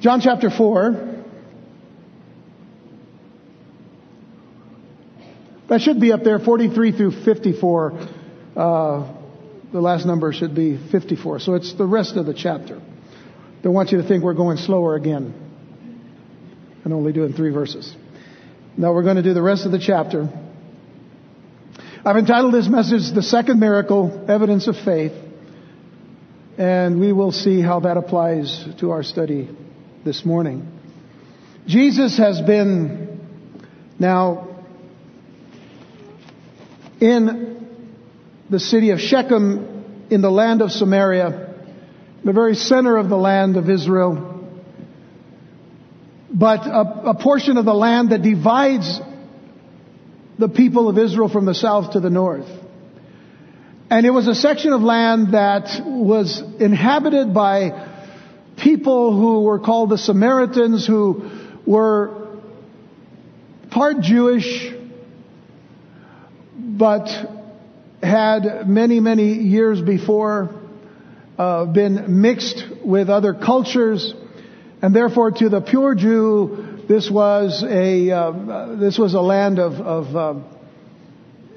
[0.00, 1.24] John chapter 4.
[5.68, 8.08] That should be up there, 43 through 54.
[8.56, 9.12] Uh,
[9.72, 11.40] the last number should be 54.
[11.40, 12.80] So it's the rest of the chapter.
[13.62, 15.34] Don't want you to think we're going slower again
[16.82, 17.94] and only doing three verses.
[18.78, 20.30] Now we're going to do the rest of the chapter.
[22.06, 25.12] I've entitled this message, The Second Miracle, Evidence of Faith.
[26.56, 29.50] And we will see how that applies to our study
[30.04, 30.66] this morning.
[31.66, 33.20] Jesus has been
[33.98, 34.64] now
[37.00, 37.68] in
[38.48, 41.54] the city of Shechem in the land of Samaria,
[42.24, 44.26] the very center of the land of Israel.
[46.32, 49.00] But a, a portion of the land that divides
[50.38, 52.48] the people of Israel from the south to the north.
[53.90, 57.89] And it was a section of land that was inhabited by
[58.60, 61.30] people who were called the Samaritans who
[61.66, 62.28] were
[63.70, 64.72] part Jewish,
[66.56, 67.08] but
[68.02, 70.50] had many, many years before
[71.38, 74.14] uh, been mixed with other cultures,
[74.82, 79.74] and therefore to the pure Jew, this was a uh, this was a land of,
[79.74, 80.44] of um,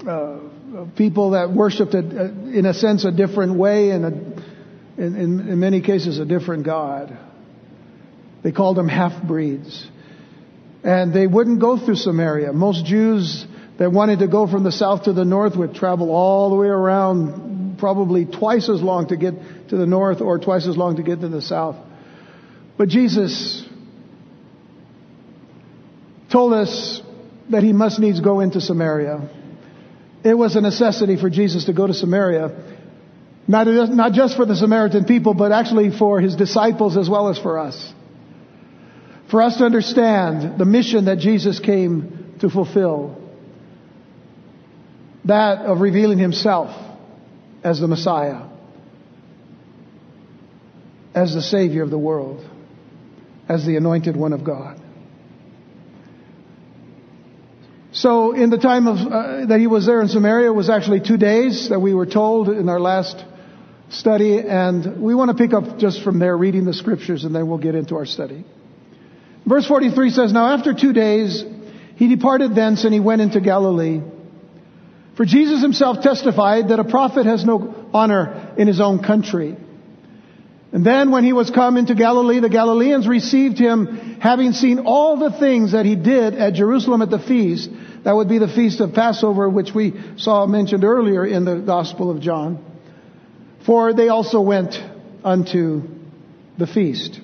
[0.08, 4.33] uh, people that worshipped, a, in a sense, a different way, and
[4.98, 7.18] in, in, in many cases, a different God.
[8.44, 9.88] They called them half breeds,
[10.84, 12.54] and they wouldn't go through Samaria.
[12.54, 13.46] Most Jews
[13.80, 16.68] that wanted to go from the south to the north would travel all the way
[16.68, 19.34] around, probably twice as long to get
[19.70, 21.78] to the north or twice as long to get to the south.
[22.78, 23.66] But Jesus
[26.32, 27.02] told us
[27.50, 29.30] that he must needs go into Samaria.
[30.24, 32.83] It was a necessity for Jesus to go to Samaria,
[33.48, 37.38] not, not just for the Samaritan people, but actually for his disciples as well as
[37.38, 37.94] for us.
[39.30, 43.20] For us to understand the mission that Jesus came to fulfill
[45.26, 46.70] that of revealing himself
[47.64, 48.42] as the Messiah,
[51.16, 52.46] as the Savior of the world,
[53.48, 54.80] as the anointed one of God.
[57.94, 61.18] So, in the time of, uh, that he was there in Samaria was actually two
[61.18, 63.24] days that we were told in our last
[63.94, 67.48] study, and we want to pick up just from there, reading the scriptures, and then
[67.48, 68.46] we'll get into our study.
[69.46, 71.44] Verse 43 says, Now after two days,
[71.96, 74.02] he departed thence and he went into Galilee.
[75.16, 79.56] For Jesus himself testified that a prophet has no honor in his own country.
[80.72, 85.18] And then when he was come into Galilee, the Galileans received him, having seen all
[85.18, 87.70] the things that he did at Jerusalem at the feast.
[88.06, 92.10] That would be the feast of Passover, which we saw mentioned earlier in the Gospel
[92.10, 92.73] of John.
[93.66, 94.76] For they also went
[95.24, 95.84] unto
[96.58, 97.20] the feast.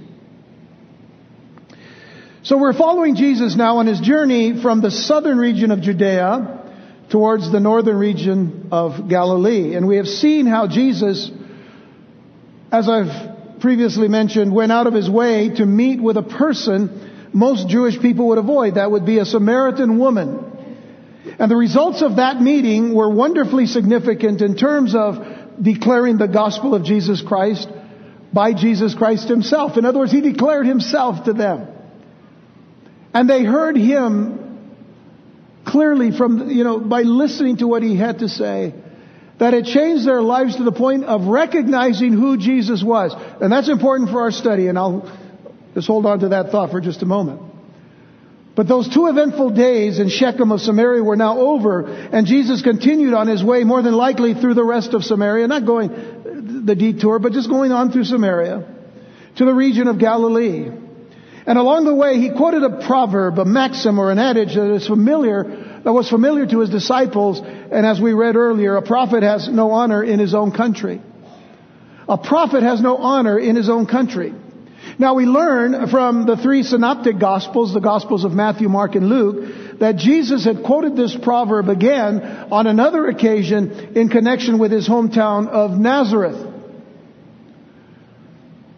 [2.42, 6.58] So we're following Jesus now on his journey from the southern region of Judea
[7.10, 9.76] towards the northern region of Galilee.
[9.76, 11.30] And we have seen how Jesus,
[12.72, 17.68] as I've previously mentioned, went out of his way to meet with a person most
[17.68, 18.76] Jewish people would avoid.
[18.76, 20.46] That would be a Samaritan woman.
[21.38, 25.18] And the results of that meeting were wonderfully significant in terms of
[25.62, 27.68] declaring the gospel of Jesus Christ
[28.32, 29.78] by Jesus Christ himself.
[29.78, 31.68] In other words, he declared himself to them.
[33.14, 34.40] And they heard him
[35.66, 38.74] clearly from, you know, by listening to what he had to say,
[39.40, 43.14] that it changed their lives to the point of recognizing who Jesus was.
[43.42, 45.10] And that's important for our study, and I'll
[45.74, 47.49] just hold on to that thought for just a moment.
[48.60, 53.14] But those two eventful days in Shechem of Samaria were now over, and Jesus continued
[53.14, 57.20] on his way, more than likely through the rest of Samaria, not going the detour,
[57.20, 58.68] but just going on through Samaria
[59.38, 60.70] to the region of Galilee.
[61.46, 64.86] And along the way, he quoted a proverb, a maxim, or an adage that is
[64.86, 67.40] familiar, that was familiar to his disciples.
[67.40, 71.02] And as we read earlier, a prophet has no honor in his own country.
[72.10, 74.34] A prophet has no honor in his own country.
[74.98, 79.80] Now we learn from the three synoptic gospels, the gospels of Matthew, Mark, and Luke,
[79.80, 82.22] that Jesus had quoted this proverb again
[82.52, 86.48] on another occasion in connection with his hometown of Nazareth.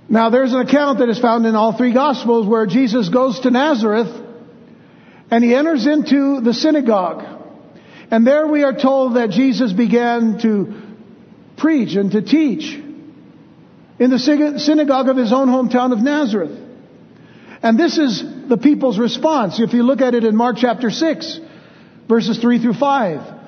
[0.09, 3.50] Now there's an account that is found in all three gospels where Jesus goes to
[3.50, 4.09] Nazareth
[5.31, 7.24] and he enters into the synagogue.
[8.12, 10.74] And there we are told that Jesus began to
[11.56, 12.81] preach and to teach
[14.01, 16.57] in the synagogue of his own hometown of Nazareth.
[17.62, 19.59] And this is the people's response.
[19.59, 21.39] If you look at it in Mark chapter 6,
[22.09, 23.39] verses 3 through 5.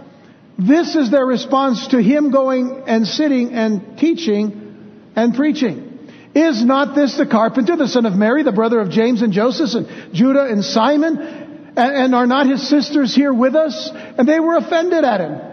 [0.60, 6.12] This is their response to him going and sitting and teaching and preaching.
[6.36, 9.74] Is not this the carpenter, the son of Mary, the brother of James and Joseph
[9.74, 11.18] and Judah and Simon?
[11.18, 13.90] And, and are not his sisters here with us?
[13.92, 15.53] And they were offended at him.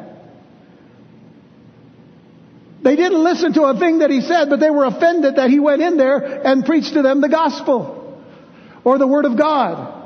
[2.83, 5.61] They didn't listen to a thing that he said, but they were offended that he
[5.61, 6.17] went in there
[6.47, 8.23] and preached to them the gospel
[8.85, 9.99] or the word of God.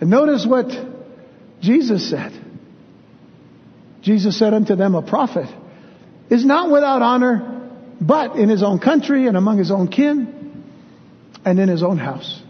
[0.00, 0.68] And notice what
[1.60, 2.32] Jesus said.
[4.02, 5.48] Jesus said unto them, a prophet
[6.30, 7.70] is not without honor,
[8.00, 10.64] but in his own country and among his own kin
[11.44, 12.40] and in his own house.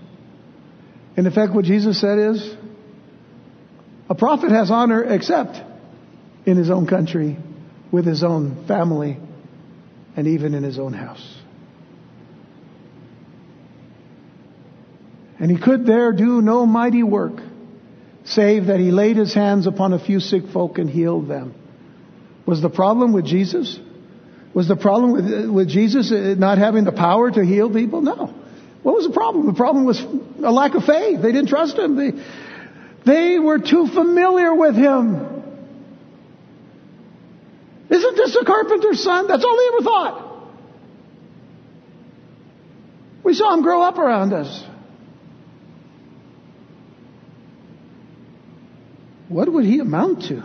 [1.17, 2.55] In effect, what Jesus said is,
[4.09, 5.70] a prophet has honor except
[6.51, 7.37] in his own country,
[7.93, 9.19] with his own family,
[10.17, 11.37] and even in his own house.
[15.39, 17.41] And he could there do no mighty work,
[18.25, 21.55] save that he laid his hands upon a few sick folk and healed them.
[22.47, 23.79] Was the problem with Jesus?
[24.53, 28.03] Was the problem with, with Jesus uh, not having the power to heal people?
[28.03, 28.35] No.
[28.83, 29.47] What was the problem?
[29.47, 31.23] The problem was a lack of faith.
[31.23, 31.97] They didn't trust him.
[31.97, 32.23] They,
[33.07, 35.30] they were too familiar with him.
[37.91, 39.27] Isn't this a carpenter's son?
[39.27, 40.31] That's all they ever thought.
[43.25, 44.65] We saw him grow up around us.
[49.29, 50.43] What would he amount to?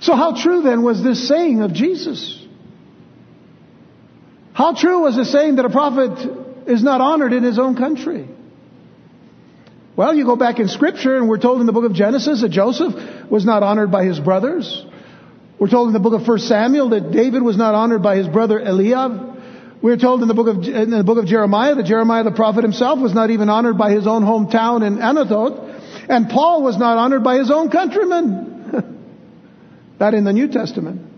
[0.00, 2.44] So how true then was this saying of Jesus?
[4.52, 8.28] How true was the saying that a prophet is not honored in his own country?
[9.96, 12.50] Well, you go back in scripture and we're told in the book of Genesis that
[12.50, 14.84] Joseph was not honored by his brothers.
[15.62, 18.26] We're told in the book of 1 Samuel that David was not honored by his
[18.26, 19.80] brother Eliab.
[19.80, 22.64] We're told in the book of, in the book of Jeremiah that Jeremiah the prophet
[22.64, 26.08] himself was not even honored by his own hometown in Anathoth.
[26.08, 29.38] And Paul was not honored by his own countrymen.
[30.00, 31.08] that in the New Testament.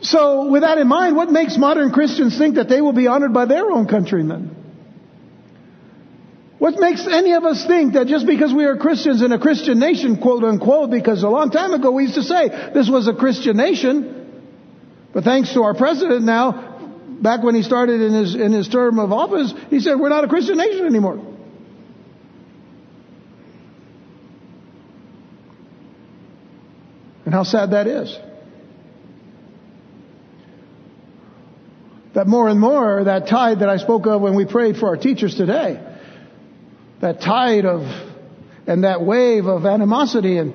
[0.00, 3.34] So, with that in mind, what makes modern Christians think that they will be honored
[3.34, 4.63] by their own countrymen?
[6.64, 9.78] What makes any of us think that just because we are Christians in a Christian
[9.78, 13.12] nation, quote unquote, because a long time ago we used to say this was a
[13.12, 14.42] Christian nation,
[15.12, 16.78] but thanks to our president now,
[17.20, 20.24] back when he started in his, in his term of office, he said we're not
[20.24, 21.20] a Christian nation anymore.
[27.26, 28.18] And how sad that is.
[32.14, 34.96] That more and more, that tide that I spoke of when we prayed for our
[34.96, 35.90] teachers today,
[37.04, 37.82] that tide of,
[38.66, 40.54] and that wave of animosity and,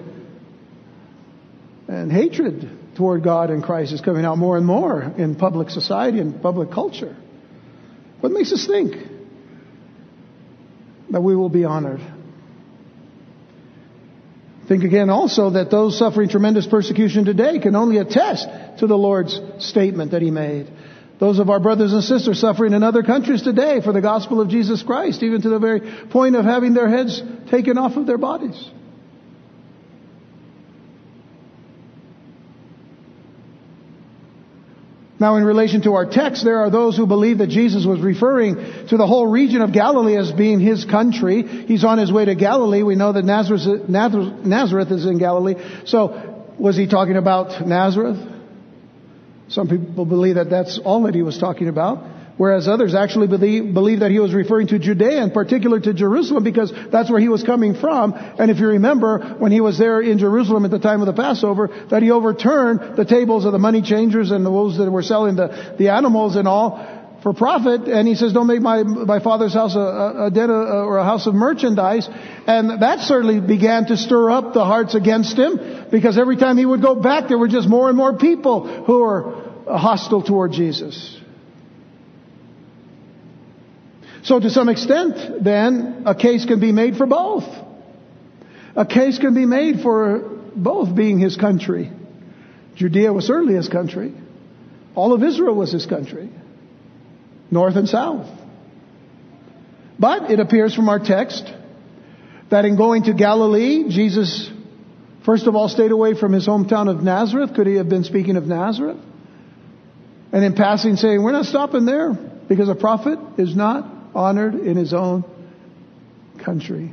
[1.88, 6.20] and hatred toward God and Christ is coming out more and more in public society
[6.20, 7.16] and public culture.
[8.20, 8.96] What makes us think
[11.12, 12.02] that we will be honored?
[14.68, 18.48] Think again also that those suffering tremendous persecution today can only attest
[18.80, 20.68] to the Lord's statement that He made.
[21.20, 24.48] Those of our brothers and sisters suffering in other countries today for the gospel of
[24.48, 27.22] Jesus Christ, even to the very point of having their heads
[27.52, 28.70] taken off of their bodies.
[35.20, 38.56] Now, in relation to our text, there are those who believe that Jesus was referring
[38.88, 41.44] to the whole region of Galilee as being his country.
[41.44, 42.84] He's on his way to Galilee.
[42.84, 45.56] We know that Nazareth, Nazareth is in Galilee.
[45.86, 48.39] So, was he talking about Nazareth?
[49.50, 53.74] Some people believe that that's all that he was talking about whereas others actually believe,
[53.74, 57.28] believe that he was referring to Judea, in particular to Jerusalem, because that's where he
[57.28, 58.14] was coming from.
[58.14, 61.22] And if you remember, when he was there in Jerusalem at the time of the
[61.22, 65.04] Passover, that he overturned the tables of the money changers and the those that were
[65.04, 67.82] selling the, the animals and all for profit.
[67.82, 71.28] And he says, don't make my, my father's house a, a den or a house
[71.28, 72.08] of merchandise.
[72.48, 76.66] And that certainly began to stir up the hearts against him, because every time he
[76.66, 79.36] would go back, there were just more and more people who were
[79.68, 81.18] hostile toward Jesus.
[84.24, 87.46] So to some extent, then, a case can be made for both.
[88.76, 90.20] A case can be made for
[90.56, 91.92] both being his country.
[92.76, 94.14] Judea was certainly his country.
[94.96, 96.30] All of Israel was his country.
[97.52, 98.28] North and south.
[99.98, 101.52] But it appears from our text
[102.50, 104.50] that in going to Galilee, Jesus
[105.26, 107.54] first of all stayed away from his hometown of Nazareth.
[107.54, 108.98] Could he have been speaking of Nazareth?
[110.32, 112.14] And in passing saying, we're not stopping there
[112.48, 115.24] because a prophet is not honored in his own
[116.44, 116.92] country.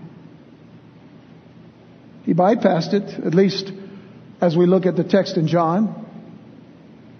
[2.24, 3.72] He bypassed it, at least
[4.40, 6.04] as we look at the text in John.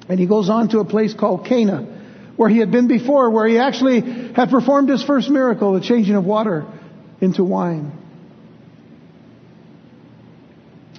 [0.09, 1.96] And he goes on to a place called Cana,
[2.37, 4.01] where he had been before, where he actually
[4.33, 6.67] had performed his first miracle, the changing of water
[7.21, 7.93] into wine.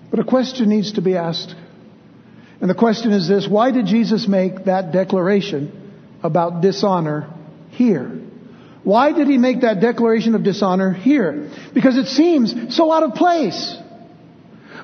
[0.10, 1.54] But a question needs to be asked.
[2.60, 7.32] And the question is this, why did Jesus make that declaration about dishonor
[7.70, 8.10] here?
[8.84, 11.52] Why did he make that declaration of dishonor here?
[11.74, 13.76] Because it seems so out of place.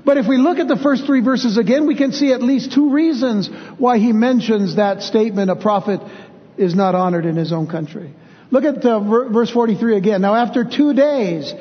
[0.05, 2.73] But if we look at the first three verses again, we can see at least
[2.73, 6.01] two reasons why he mentions that statement, a prophet
[6.57, 8.13] is not honored in his own country.
[8.51, 10.21] Look at uh, verse 43 again.
[10.21, 11.53] Now after two days,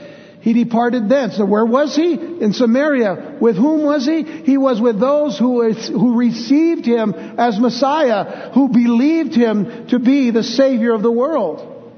[0.43, 1.37] he departed thence.
[1.37, 2.15] So where was he?
[2.15, 3.39] In Samaria.
[3.41, 4.25] With whom was he?
[4.25, 10.33] He was with those who, who received him as Messiah, who believed him to be
[10.33, 11.93] the Savior of the world,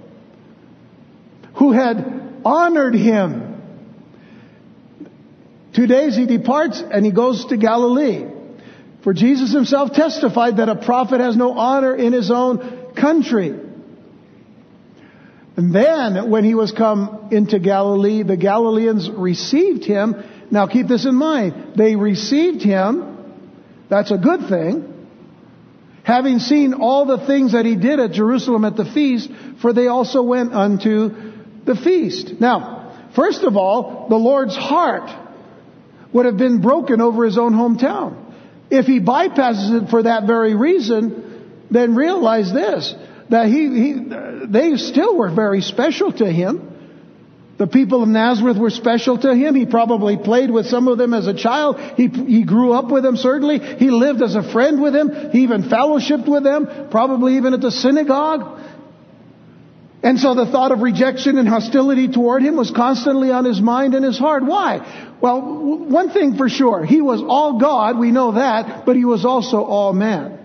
[1.55, 3.63] who had honored him.
[5.75, 8.27] Two days he departs and he goes to Galilee.
[9.03, 13.55] For Jesus himself testified that a prophet has no honor in his own country.
[15.57, 20.17] And then, when he was come into Galilee, the Galileans received him.
[20.51, 21.75] Now keep this in mind.
[21.77, 23.15] They received him.
[23.89, 24.91] That's a good thing.
[26.03, 29.31] Having seen all the things that he did at Jerusalem at the feast,
[29.63, 31.33] for they also went unto
[31.65, 32.35] the feast.
[32.41, 35.09] Now, first of all, the Lord's heart
[36.13, 38.17] would have been broken over his own hometown.
[38.71, 41.34] If he bypasses it for that very reason,
[41.75, 42.95] then realize this
[43.31, 43.95] that he, he,
[44.47, 46.71] they still were very special to him.
[47.57, 49.55] The people of Nazareth were special to him.
[49.55, 51.79] He probably played with some of them as a child.
[51.97, 53.61] He, he grew up with them, certainly.
[53.61, 55.31] He lived as a friend with them.
[55.31, 58.61] He even fellowshipped with them, probably even at the synagogue.
[60.03, 63.95] And so the thought of rejection and hostility toward him was constantly on his mind
[63.95, 64.45] and his heart.
[64.45, 65.17] Why?
[65.21, 65.41] Well,
[65.89, 66.85] one thing for sure.
[66.85, 70.44] He was all God, we know that, but he was also all man.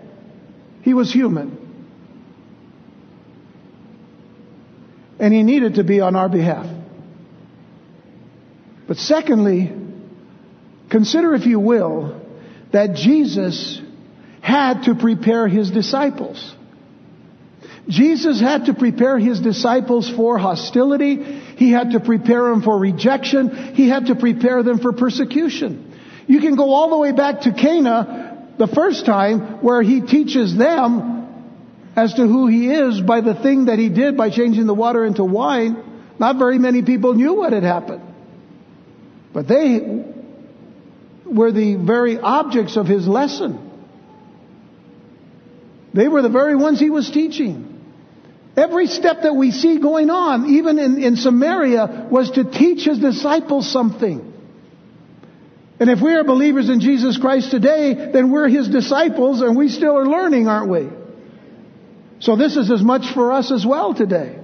[0.82, 1.70] He was human.
[5.20, 6.66] and he needed to be on our behalf.
[8.88, 9.72] But secondly,
[10.90, 12.20] consider, if you will,
[12.72, 13.80] that Jesus
[14.42, 16.56] had to prepare his disciples.
[17.88, 21.16] Jesus had to prepare his disciples for hostility.
[21.16, 23.76] He had to prepare them for rejection.
[23.76, 25.86] He had to prepare them for persecution.
[26.28, 28.29] You can go all the way back to Cana
[28.60, 31.16] the first time where he teaches them
[31.96, 35.06] as to who he is by the thing that he did by changing the water
[35.06, 35.82] into wine,
[36.20, 38.04] not very many people knew what had happened.
[39.34, 40.04] But they
[41.26, 43.66] were the very objects of his lesson.
[45.94, 47.82] They were the very ones he was teaching.
[48.58, 53.00] Every step that we see going on, even in, in Samaria, was to teach his
[53.00, 54.29] disciples something.
[55.80, 59.70] And if we are believers in Jesus Christ today, then we're his disciples and we
[59.70, 60.90] still are learning, aren't we?
[62.20, 64.36] So this is as much for us as well today.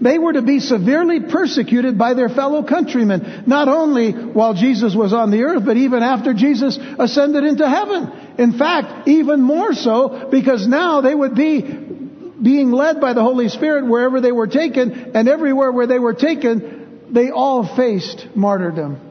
[0.00, 5.12] They were to be severely persecuted by their fellow countrymen, not only while Jesus was
[5.12, 8.10] on the earth, but even after Jesus ascended into heaven.
[8.38, 13.48] In fact, even more so, because now they would be being led by the Holy
[13.48, 19.05] Spirit wherever they were taken, and everywhere where they were taken, they all faced martyrdom.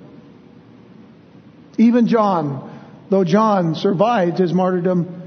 [1.78, 2.72] Even John,
[3.10, 5.24] though John survived his martyrdom,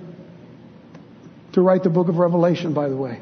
[1.53, 3.21] to write the book of Revelation, by the way.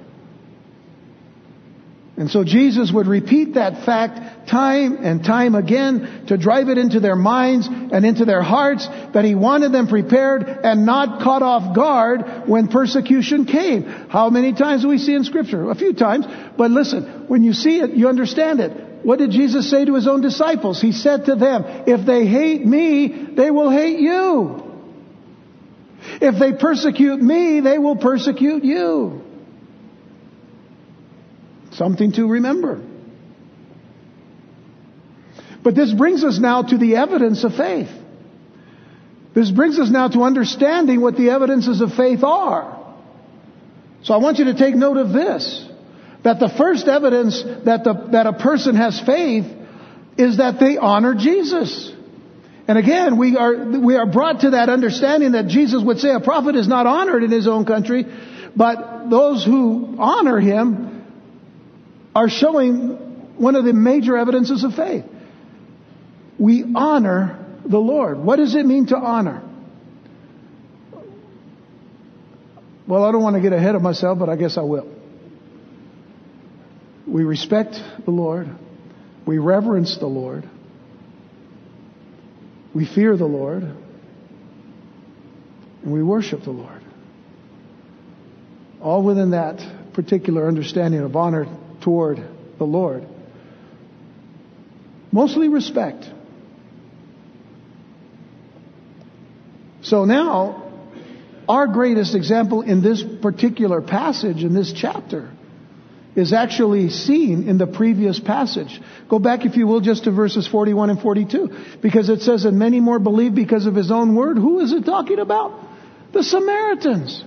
[2.19, 6.99] And so Jesus would repeat that fact time and time again to drive it into
[6.99, 11.77] their minds and into their hearts that he wanted them prepared and not caught off
[11.77, 13.83] guard when persecution came.
[13.83, 15.71] How many times do we see in scripture?
[15.71, 16.25] A few times.
[16.57, 18.86] But listen, when you see it, you understand it.
[19.03, 20.81] What did Jesus say to his own disciples?
[20.81, 24.63] He said to them, if they hate me, they will hate you.
[26.21, 29.23] If they persecute me, they will persecute you.
[31.73, 32.81] Something to remember.
[35.63, 37.91] But this brings us now to the evidence of faith.
[39.35, 42.95] This brings us now to understanding what the evidences of faith are.
[44.03, 45.69] So I want you to take note of this.
[46.27, 49.47] That the first evidence that, the, that a person has faith
[50.19, 51.93] is that they honor Jesus.
[52.67, 56.19] And again, we are, we are brought to that understanding that Jesus would say a
[56.19, 58.05] prophet is not honored in his own country,
[58.57, 61.05] but those who honor him
[62.13, 65.05] are showing one of the major evidences of faith.
[66.41, 68.19] We honor the Lord.
[68.19, 69.45] What does it mean to honor?
[72.89, 74.96] Well, I don't want to get ahead of myself, but I guess I will.
[77.07, 78.49] We respect the Lord.
[79.27, 80.49] We reverence the Lord.
[82.75, 83.63] We fear the Lord
[85.87, 86.83] and we worship the Lord.
[88.83, 91.47] All within that particular understanding of honor
[91.81, 92.19] toward
[92.59, 93.07] the Lord.
[95.13, 96.05] Mostly respect.
[99.83, 100.73] So now,
[101.49, 105.31] our greatest example in this particular passage, in this chapter,
[106.17, 108.81] is actually seen in the previous passage.
[109.09, 111.51] Go back, if you will, just to verses 41 and 42.
[111.83, 114.39] Because it says, and many more believe because of his own word.
[114.39, 115.61] Who is it talking about?
[116.13, 117.23] The Samaritans.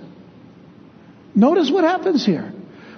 [1.36, 2.52] Notice what happens here.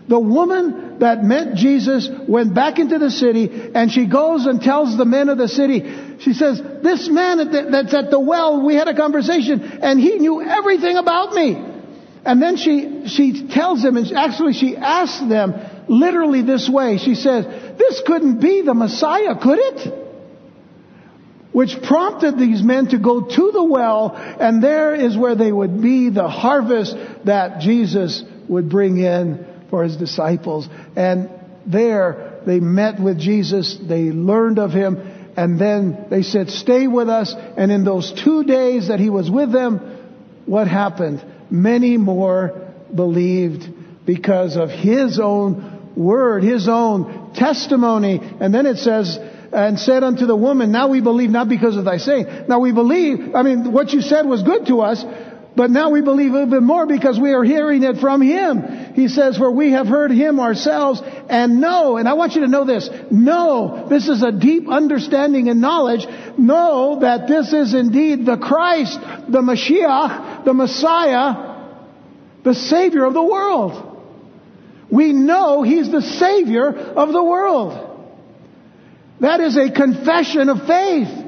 [0.09, 4.97] The woman that met Jesus went back into the city and she goes and tells
[4.97, 8.89] the men of the city, she says, this man that's at the well, we had
[8.89, 11.69] a conversation and he knew everything about me.
[12.25, 15.55] And then she, she tells them, and actually she asks them
[15.89, 16.99] literally this way.
[16.99, 17.45] She says,
[17.79, 19.95] this couldn't be the Messiah, could it?
[21.53, 25.83] Which prompted these men to go to the well, and there is where they would
[25.83, 26.97] be the harvest
[27.27, 30.69] that Jesus would bring in for his disciples.
[30.97, 31.29] And
[31.67, 34.97] there they met with Jesus, they learned of him,
[35.37, 37.35] and then they said, stay with us.
[37.57, 39.79] And in those two days that he was with them,
[40.47, 41.25] what happened?
[41.51, 43.65] Many more believed
[44.05, 48.21] because of his own word, his own testimony.
[48.41, 49.19] And then it says,
[49.53, 52.27] and said unto the woman, now we believe not because of thy saying.
[52.49, 55.05] Now we believe, I mean, what you said was good to us,
[55.55, 58.95] but now we believe even more because we are hearing it from him.
[58.95, 62.49] He says, for we have heard him ourselves and know, and I want you to
[62.49, 66.07] know this, know, this is a deep understanding and knowledge,
[66.39, 71.69] know that this is indeed the Christ, the Mashiach, the Messiah,
[72.43, 73.92] the Savior of the world.
[74.93, 77.89] We know He's the Savior of the world.
[79.21, 81.23] That is a confession of faith.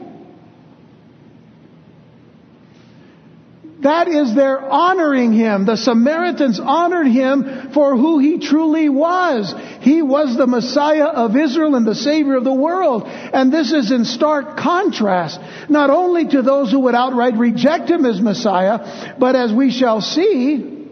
[3.85, 5.67] That is their honoring him.
[5.67, 9.55] The Samaritans honored him for who he truly was.
[9.81, 13.03] He was the Messiah of Israel and the Savior of the world.
[13.05, 18.07] And this is in stark contrast, not only to those who would outright reject him
[18.07, 20.89] as Messiah, but as we shall see,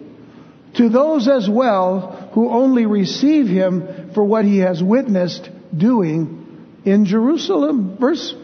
[0.75, 7.05] to those as well who only receive him for what he has witnessed doing in
[7.05, 7.97] Jerusalem.
[7.99, 8.35] Verse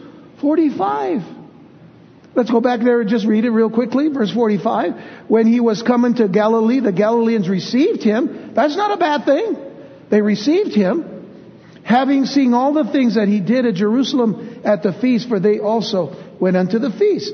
[0.41, 1.21] 45.
[2.35, 4.07] Let's go back there and just read it real quickly.
[4.09, 5.27] Verse 45.
[5.27, 8.53] When he was coming to Galilee, the Galileans received him.
[8.53, 9.57] That's not a bad thing.
[10.09, 11.15] They received him.
[11.83, 15.59] Having seen all the things that he did at Jerusalem at the feast, for they
[15.59, 17.33] also went unto the feast.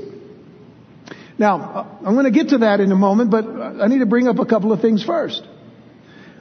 [1.37, 4.29] Now, I'm going to get to that in a moment, but I need to bring
[4.29, 5.43] up a couple of things first.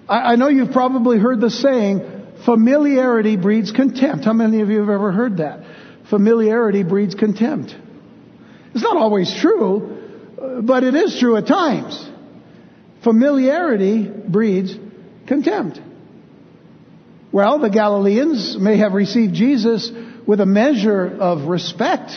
[0.09, 2.01] I, I know you've probably heard the saying,
[2.45, 4.25] familiarity breeds contempt.
[4.25, 5.65] How many of you have ever heard that?
[6.11, 7.75] Familiarity breeds contempt.
[8.75, 12.09] It's not always true, but it is true at times.
[13.03, 14.77] Familiarity breeds
[15.27, 15.81] contempt.
[17.33, 19.91] Well, the Galileans may have received Jesus
[20.27, 22.13] with a measure of respect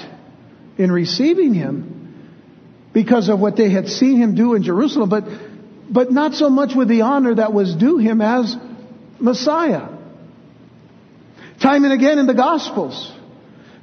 [0.77, 1.97] in receiving him
[2.93, 5.25] because of what they had seen him do in Jerusalem, but
[5.89, 8.55] but not so much with the honor that was due him as
[9.19, 9.89] Messiah.
[11.61, 13.11] Time and again in the Gospels,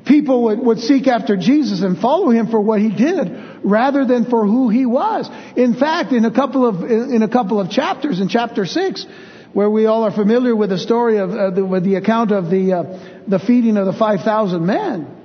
[0.07, 4.27] people would, would seek after Jesus and follow him for what he did rather than
[4.27, 5.29] for who he was.
[5.57, 9.07] In fact, in a couple of, in a couple of chapters, in chapter 6,
[9.53, 12.51] where we all are familiar with the story of, uh, the, with the account of
[12.51, 15.24] the, uh, the feeding of the 5,000 men,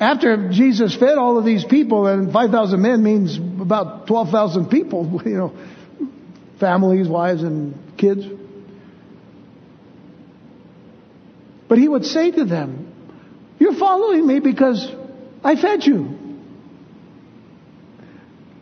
[0.00, 5.36] after Jesus fed all of these people, and 5,000 men means about 12,000 people, you
[5.36, 5.52] know,
[6.58, 8.24] families, wives, and kids.
[11.68, 12.92] But he would say to them,
[13.58, 14.90] You're following me because
[15.44, 16.16] I fed you.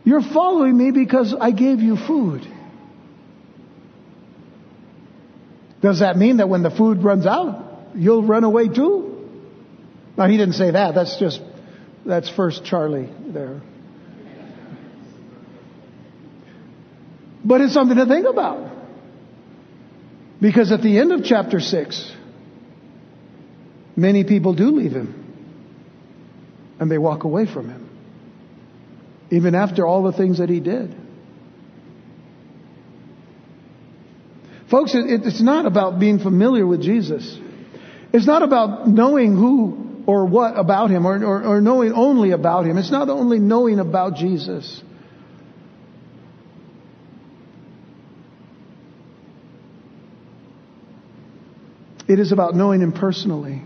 [0.03, 2.45] You're following me because I gave you food.
[5.81, 9.18] Does that mean that when the food runs out, you'll run away too?
[10.19, 10.95] Now he didn't say that.
[10.95, 11.39] That's just,
[12.05, 13.61] that's first Charlie there.
[17.45, 18.69] But it's something to think about.
[20.41, 22.11] Because at the end of chapter 6,
[23.95, 25.15] many people do leave him.
[26.81, 27.89] And they walk away from him.
[29.31, 30.93] Even after all the things that he did.
[34.69, 37.39] Folks, it's not about being familiar with Jesus.
[38.11, 42.65] It's not about knowing who or what about him or, or, or knowing only about
[42.65, 42.79] him.
[42.79, 44.81] It's not only knowing about Jesus.
[52.07, 53.61] It is about knowing him personally.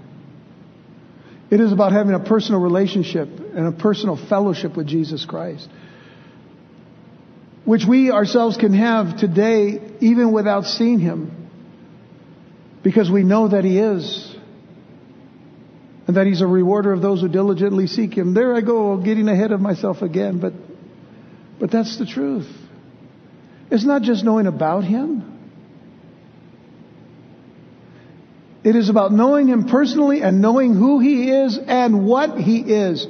[1.49, 5.69] It is about having a personal relationship and a personal fellowship with Jesus Christ.
[7.63, 11.49] Which we ourselves can have today even without seeing him.
[12.83, 14.32] Because we know that he is
[16.07, 18.33] and that He's a rewarder of those who diligently seek Him.
[18.33, 20.53] There I go, getting ahead of myself again, but,
[21.59, 22.49] but that's the truth.
[23.71, 25.29] It's not just knowing about Him.
[28.63, 33.05] It is about knowing Him personally and knowing who He is and what He is.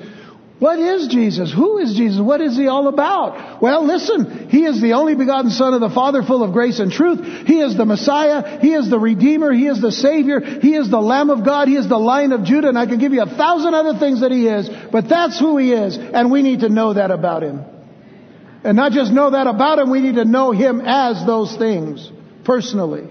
[0.64, 1.52] What is Jesus?
[1.52, 2.22] Who is Jesus?
[2.22, 3.62] What is He all about?
[3.62, 6.90] Well, listen, He is the only begotten Son of the Father, full of grace and
[6.90, 7.20] truth.
[7.46, 8.62] He is the Messiah.
[8.62, 9.52] He is the Redeemer.
[9.52, 10.40] He is the Savior.
[10.40, 11.68] He is the Lamb of God.
[11.68, 12.70] He is the Lion of Judah.
[12.70, 15.58] And I can give you a thousand other things that He is, but that's who
[15.58, 15.98] He is.
[15.98, 17.66] And we need to know that about Him.
[18.64, 22.10] And not just know that about Him, we need to know Him as those things,
[22.46, 23.10] personally.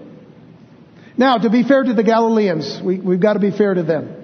[1.18, 4.21] Now, to be fair to the Galileans, we, we've got to be fair to them.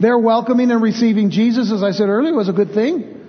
[0.00, 3.20] Their welcoming and receiving Jesus, as I said earlier, was a good thing.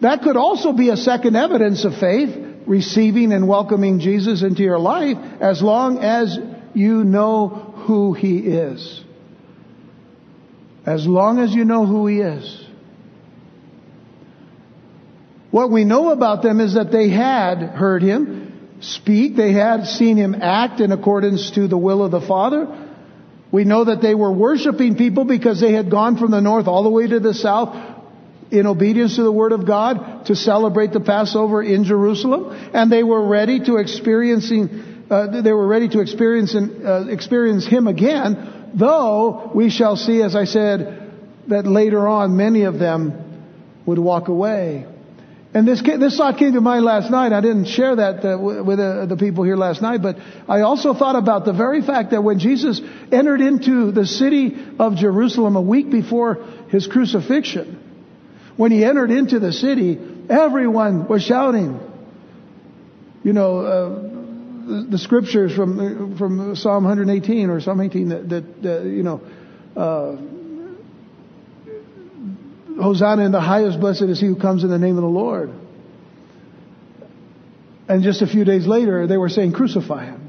[0.00, 4.78] That could also be a second evidence of faith, receiving and welcoming Jesus into your
[4.78, 6.38] life, as long as
[6.74, 7.48] you know
[7.86, 9.02] who He is.
[10.84, 12.66] As long as you know who He is.
[15.52, 20.16] What we know about them is that they had heard Him speak, they had seen
[20.16, 22.81] Him act in accordance to the will of the Father,
[23.52, 26.82] we know that they were worshiping people because they had gone from the north all
[26.82, 27.76] the way to the south
[28.50, 32.70] in obedience to the Word of God to celebrate the Passover in Jerusalem.
[32.72, 37.86] And they were ready to experiencing, uh, they were ready to experience, uh, experience Him
[37.88, 41.12] again, though we shall see, as I said,
[41.48, 43.50] that later on many of them
[43.84, 44.86] would walk away.
[45.54, 47.32] And this this thought came to mind last night.
[47.32, 50.16] I didn't share that uh, with uh, the people here last night, but
[50.48, 54.96] I also thought about the very fact that when Jesus entered into the city of
[54.96, 57.78] Jerusalem a week before his crucifixion,
[58.56, 59.98] when he entered into the city,
[60.30, 61.78] everyone was shouting.
[63.22, 63.88] You know, uh,
[64.66, 69.20] the, the, scriptures from from Psalm 118 or Psalm 18 that, that you know.
[72.80, 75.52] Hosanna in the highest, blessed is he who comes in the name of the Lord.
[77.88, 80.22] And just a few days later, they were saying, crucify him.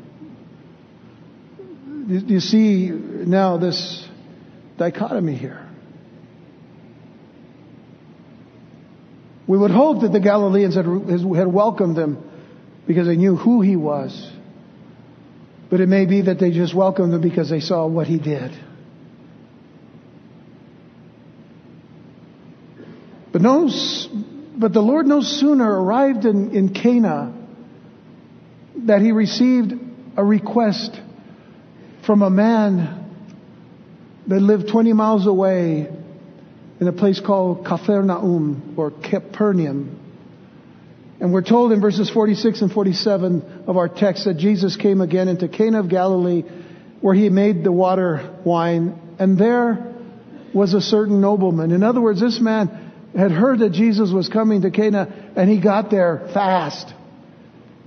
[2.28, 4.06] You, see now this
[4.78, 5.66] dichotomy here.
[9.48, 12.18] We would hope that the Galileans had, had welcomed him
[12.86, 14.32] because they knew who he was.
[15.70, 18.52] But it may be that they just welcomed him because they saw what he did.
[23.34, 23.68] But no,
[24.56, 27.34] but the Lord no sooner arrived in, in Cana
[28.86, 29.74] that he received
[30.16, 31.02] a request
[32.06, 33.10] from a man
[34.28, 35.90] that lived 20 miles away
[36.80, 40.00] in a place called Capernaum or Capernaum.
[41.20, 45.28] And we're told in verses 46 and 47 of our text that Jesus came again
[45.28, 46.44] into Cana of Galilee
[47.02, 49.96] where he made the water wine and there
[50.54, 51.72] was a certain nobleman.
[51.72, 52.83] In other words, this man
[53.16, 56.94] had heard that Jesus was coming to Cana and he got there fast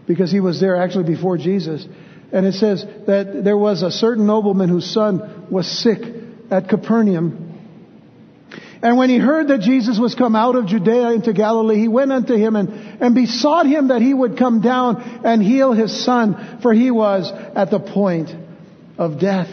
[0.07, 1.87] because he was there actually before Jesus.
[2.33, 6.01] And it says that there was a certain nobleman whose son was sick
[6.51, 7.43] at Capernaum.
[8.83, 12.13] And when he heard that Jesus was come out of Judea into Galilee, he went
[12.13, 12.69] unto him and,
[13.03, 17.33] and besought him that he would come down and heal his son, for he was
[17.33, 18.31] at the point
[18.99, 19.49] of death.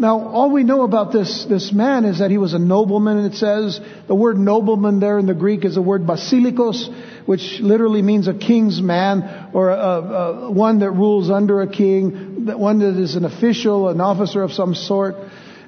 [0.00, 3.34] Now, all we know about this, this man is that he was a nobleman, it
[3.34, 3.78] says.
[4.08, 8.32] The word nobleman there in the Greek is the word basilikos, which literally means a
[8.32, 13.26] king's man, or a, a, one that rules under a king, one that is an
[13.26, 15.16] official, an officer of some sort.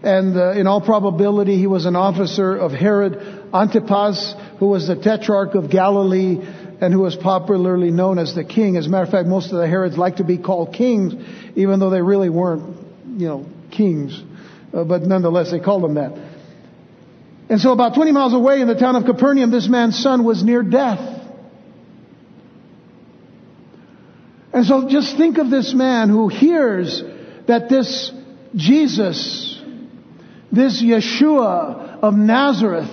[0.03, 4.97] And uh, in all probability, he was an officer of Herod Antipas, who was the
[4.97, 6.39] tetrarch of Galilee,
[6.81, 8.79] and who was popularly known as the king.
[8.79, 11.13] As a matter of fact, most of the Herods like to be called kings,
[11.55, 12.79] even though they really weren't,
[13.19, 14.23] you know, kings,
[14.73, 16.13] uh, but nonetheless they called him that.
[17.49, 20.43] And so about 20 miles away in the town of Capernaum, this man's son was
[20.43, 21.21] near death.
[24.53, 27.03] And so just think of this man who hears
[27.47, 28.13] that this
[28.55, 29.61] Jesus,
[30.51, 32.91] this Yeshua of Nazareth,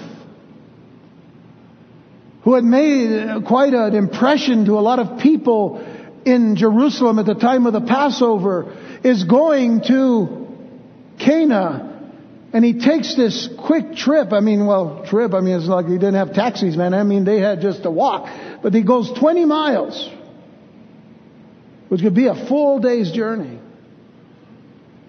[2.44, 5.86] who had made quite an impression to a lot of people
[6.26, 10.49] in Jerusalem at the time of the Passover, is going to
[11.20, 11.86] Cana.
[12.52, 14.34] And he takes this quick trip.
[14.34, 16.96] I mean, well, trip, I mean, it's like he didn't have taxis, man.
[16.96, 18.28] I mean, they had just a walk.
[18.64, 20.10] But he goes 20 miles,
[21.90, 23.60] which could be a full day's journey.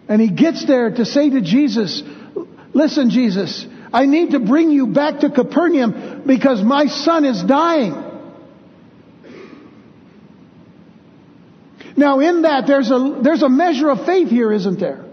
[0.07, 2.03] And he gets there to say to Jesus,
[2.75, 7.95] listen, Jesus, I need to bring you back to Capernaum because my son is dying.
[11.97, 15.07] Now in that, there's a, there's a measure of faith here, isn't there?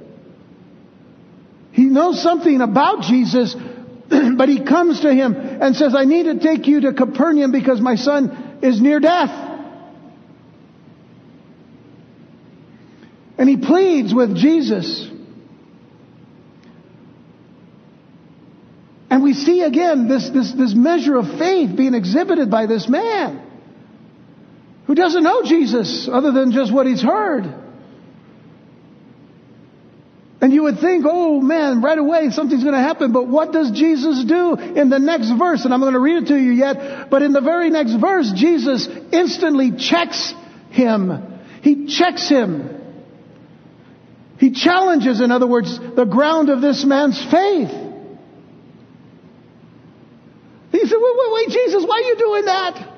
[1.78, 3.56] He knows something about Jesus,
[4.10, 7.80] but he comes to him and says, I need to take you to Capernaum because
[7.80, 9.30] my son is near death.
[13.38, 15.08] And he pleads with Jesus.
[19.12, 23.40] And we see again this, this, this measure of faith being exhibited by this man
[24.88, 27.67] who doesn't know Jesus other than just what he's heard.
[30.48, 33.12] And you would think, oh man, right away something's going to happen.
[33.12, 35.66] But what does Jesus do in the next verse?
[35.66, 37.10] And I'm going to read it to you yet.
[37.10, 40.34] But in the very next verse, Jesus instantly checks
[40.70, 41.42] him.
[41.62, 42.80] He checks him.
[44.38, 47.72] He challenges, in other words, the ground of this man's faith.
[50.72, 52.94] He said, wait, wait, wait, Jesus, why are you doing that?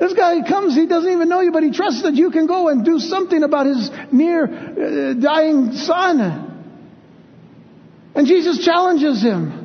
[0.00, 2.68] This guy comes, he doesn't even know you, but he trusts that you can go
[2.68, 6.48] and do something about his near uh, dying son.
[8.14, 9.60] And Jesus challenges him.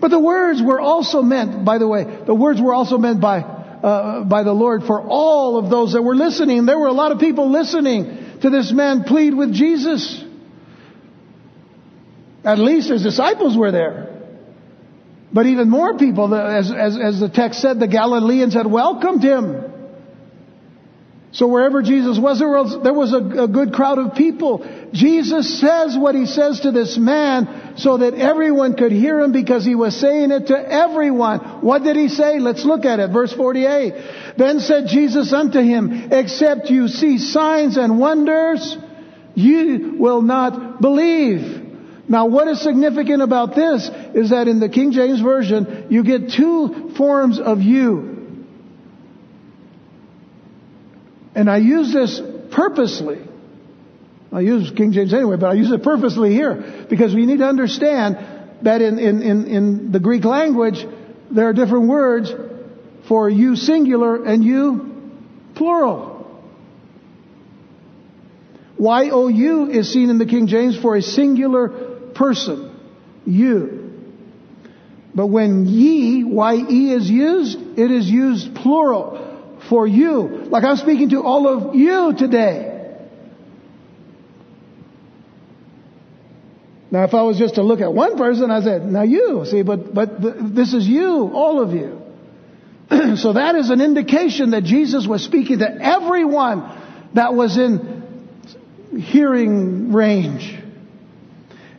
[0.00, 3.38] But the words were also meant, by the way, the words were also meant by,
[3.38, 6.66] uh, by the Lord for all of those that were listening.
[6.66, 10.24] There were a lot of people listening to this man plead with Jesus.
[12.42, 14.09] At least his disciples were there.
[15.32, 19.70] But even more people, as, as, as the text said, the Galileans had welcomed him.
[21.32, 24.66] So wherever Jesus was, there was, there was a, a, good crowd of people.
[24.92, 29.64] Jesus says what he says to this man so that everyone could hear him because
[29.64, 31.38] he was saying it to everyone.
[31.60, 32.40] What did he say?
[32.40, 33.10] Let's look at it.
[33.10, 33.94] Verse 48.
[34.36, 38.76] Then said Jesus unto him, except you see signs and wonders,
[39.36, 41.69] you will not believe.
[42.10, 46.32] Now what is significant about this is that in the King James Version, you get
[46.32, 48.46] two forms of you.
[51.36, 52.20] And I use this
[52.50, 53.20] purposely.
[54.32, 57.46] I use King James anyway, but I use it purposely here because we need to
[57.46, 58.16] understand
[58.62, 60.84] that in, in, in, in the Greek language,
[61.30, 62.32] there are different words
[63.06, 65.12] for you singular and you
[65.54, 66.26] plural.
[68.80, 71.89] Y-O-U is seen in the King James for a singular
[72.20, 72.78] person.
[73.24, 73.80] You.
[75.14, 80.44] But when ye, Y-E is used, it is used plural for you.
[80.54, 82.66] Like I'm speaking to all of you today.
[86.90, 89.62] Now, if I was just to look at one person, I said, now you, see,
[89.62, 92.02] but, but this is you, all of you.
[93.16, 96.68] so that is an indication that Jesus was speaking to everyone
[97.14, 100.60] that was in hearing range.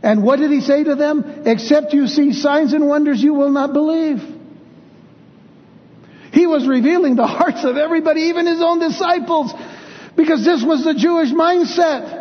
[0.03, 1.43] And what did he say to them?
[1.45, 4.21] Except you see signs and wonders, you will not believe.
[6.33, 9.53] He was revealing the hearts of everybody, even his own disciples,
[10.15, 12.19] because this was the Jewish mindset.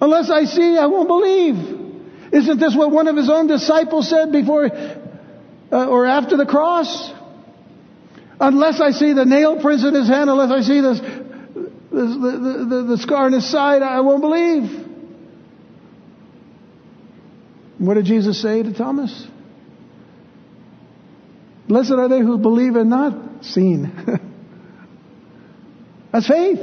[0.00, 1.80] Unless I see, I won't believe.
[2.32, 4.70] Isn't this what one of his own disciples said before
[5.72, 7.12] uh, or after the cross?
[8.40, 11.10] Unless I see the nail prints in his hand, unless I see this, this
[11.90, 14.91] the, the, the scar in his side, I won't believe.
[17.82, 19.26] What did Jesus say to Thomas?
[21.66, 23.92] Blessed are they who believe and not seen.
[26.12, 26.60] That's faith.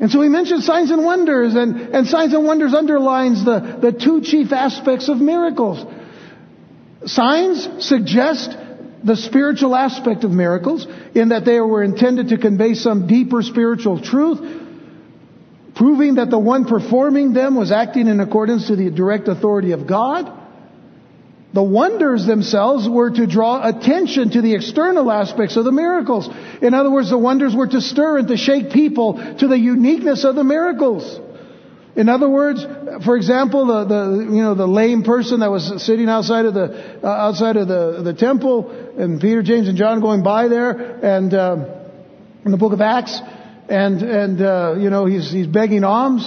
[0.00, 3.90] And so he mentions signs and wonders, and, and signs and wonders underlines the, the
[3.90, 5.84] two chief aspects of miracles.
[7.06, 8.56] Signs suggest
[9.02, 10.86] the spiritual aspect of miracles
[11.16, 14.66] in that they were intended to convey some deeper spiritual truth,
[15.78, 19.86] proving that the one performing them was acting in accordance to the direct authority of
[19.86, 20.30] God.
[21.54, 26.28] The wonders themselves were to draw attention to the external aspects of the miracles.
[26.60, 30.24] In other words, the wonders were to stir and to shake people to the uniqueness
[30.24, 31.18] of the miracles.
[31.94, 32.66] In other words,
[33.04, 37.00] for example, the, the you know the lame person that was sitting outside of the
[37.02, 41.32] uh, outside of the the temple, and Peter, James, and John going by there, and
[41.32, 41.56] uh,
[42.44, 43.20] in the book of Acts,
[43.68, 46.26] and and uh, you know he's he's begging alms,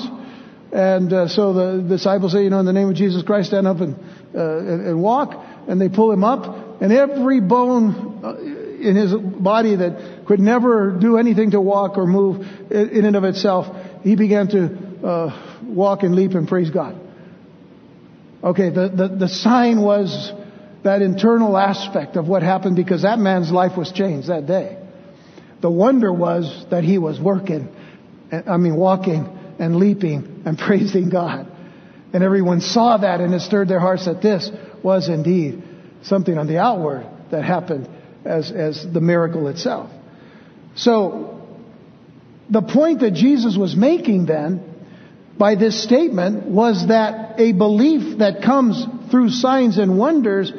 [0.72, 3.68] and uh, so the disciples say, you know, in the name of Jesus Christ, stand
[3.68, 3.96] up and
[4.36, 5.34] uh, and, and, walk,
[5.68, 10.92] and they pull him up, and every bone uh, in his body that could never
[10.92, 13.68] do anything to walk or move in and of itself,
[14.04, 17.00] he began to uh, walk and leap and praise God.
[18.44, 20.32] Okay, the, the, the sign was
[20.84, 24.81] that internal aspect of what happened because that man's life was changed that day.
[25.62, 27.69] The wonder was that he was working,
[28.32, 31.47] I mean walking and leaping and praising God.
[32.13, 34.50] And everyone saw that and it stirred their hearts that this
[34.84, 35.63] was indeed
[36.04, 37.88] something on the outward that happened
[38.26, 39.89] as, as the miracle itself.
[40.76, 41.39] So,
[42.50, 44.67] the point that Jesus was making then
[45.38, 50.52] by this statement was that a belief that comes through signs and wonders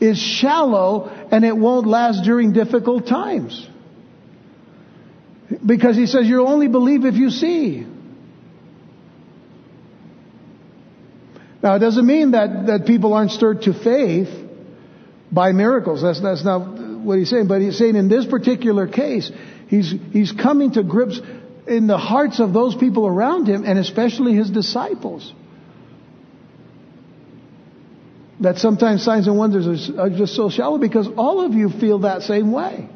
[0.00, 3.66] is shallow and it won't last during difficult times.
[5.64, 7.86] Because he says you'll only believe if you see.
[11.62, 14.28] Now it doesn't mean that, that people aren't stirred to faith
[15.32, 16.02] by miracles.
[16.02, 17.48] That's, that's not what he's saying.
[17.48, 19.30] But he's saying in this particular case,
[19.68, 21.20] he's, he's coming to grips
[21.66, 25.32] in the hearts of those people around him and especially his disciples.
[28.40, 32.00] That sometimes signs and wonders are, are just so shallow because all of you feel
[32.00, 32.88] that same way.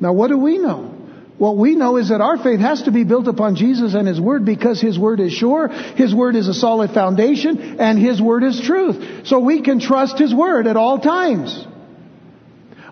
[0.00, 0.94] Now what do we know?
[1.38, 4.20] What we know is that our faith has to be built upon Jesus and His
[4.20, 8.42] Word because His Word is sure, His Word is a solid foundation, and His Word
[8.42, 9.26] is truth.
[9.28, 11.64] So we can trust His Word at all times.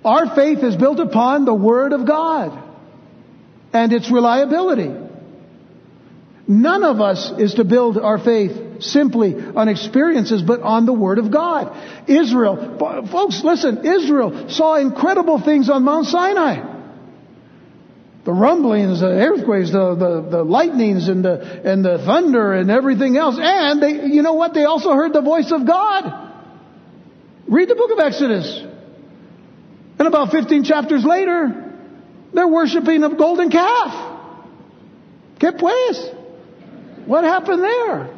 [0.05, 2.63] Our faith is built upon the Word of God
[3.73, 4.95] and its reliability.
[6.47, 11.19] None of us is to build our faith simply on experiences, but on the Word
[11.19, 12.09] of God.
[12.09, 12.79] Israel,
[13.11, 16.76] folks, listen, Israel saw incredible things on Mount Sinai
[18.27, 23.17] the rumblings, the earthquakes, the, the, the lightnings and the, and the thunder and everything
[23.17, 23.37] else.
[23.39, 24.53] And they, you know what?
[24.53, 26.33] They also heard the voice of God.
[27.47, 28.65] Read the book of Exodus.
[30.01, 31.73] And about 15 chapters later,
[32.35, 34.19] they're worshiping a golden calf.
[35.39, 36.11] ¿Qué pues?
[37.07, 38.11] What happened there?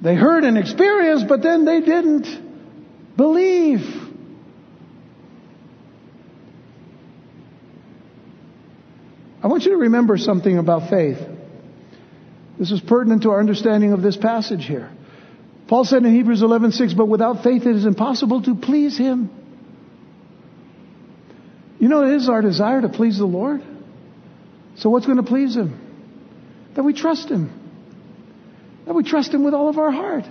[0.00, 4.01] They heard and experienced, but then they didn't believe.
[9.42, 11.18] I want you to remember something about faith.
[12.58, 14.88] This is pertinent to our understanding of this passage here.
[15.66, 19.30] Paul said in Hebrews 11:6, "But without faith it is impossible to please him."
[21.80, 23.60] You know, it is our desire to please the Lord.
[24.76, 25.72] So what's going to please him?
[26.74, 27.50] That we trust him.
[28.86, 30.24] That we trust him with all of our heart.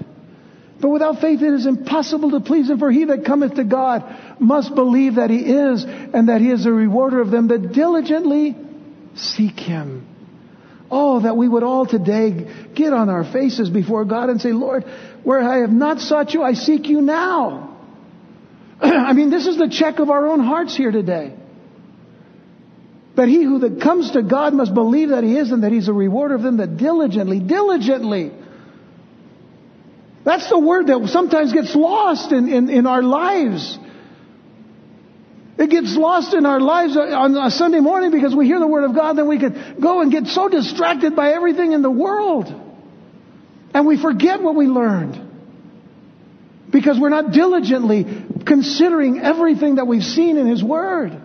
[0.80, 4.04] But without faith it is impossible to please him, for he that cometh to God
[4.40, 8.56] must believe that he is, and that he is a rewarder of them that diligently
[9.16, 10.08] Seek Him.
[10.90, 14.84] Oh, that we would all today get on our faces before God and say, Lord,
[15.24, 17.78] where I have not sought you, I seek you now.
[18.82, 21.34] I mean, this is the check of our own hearts here today.
[23.16, 25.88] But he who that comes to God must believe that he is and that he's
[25.88, 28.32] a rewarder of them that diligently, diligently.
[30.24, 33.78] That's the word that sometimes gets lost in, in, in our lives.
[35.58, 38.86] It gets lost in our lives on a Sunday morning because we hear the Word
[38.86, 42.48] of God, then we can go and get so distracted by everything in the world.
[43.74, 45.30] And we forget what we learned.
[46.72, 48.06] Because we're not diligently
[48.46, 51.22] considering everything that we've seen in His Word.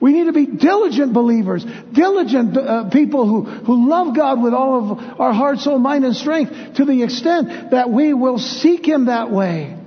[0.00, 4.90] We need to be diligent believers, diligent uh, people who, who love God with all
[4.90, 9.04] of our heart, soul, mind, and strength to the extent that we will seek Him
[9.04, 9.78] that way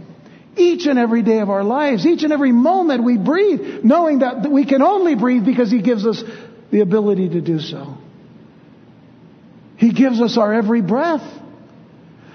[0.58, 4.50] each and every day of our lives, each and every moment we breathe, knowing that
[4.50, 6.24] we can only breathe because He gives us
[6.72, 7.98] the ability to do so.
[9.78, 11.24] He gives us our every breath.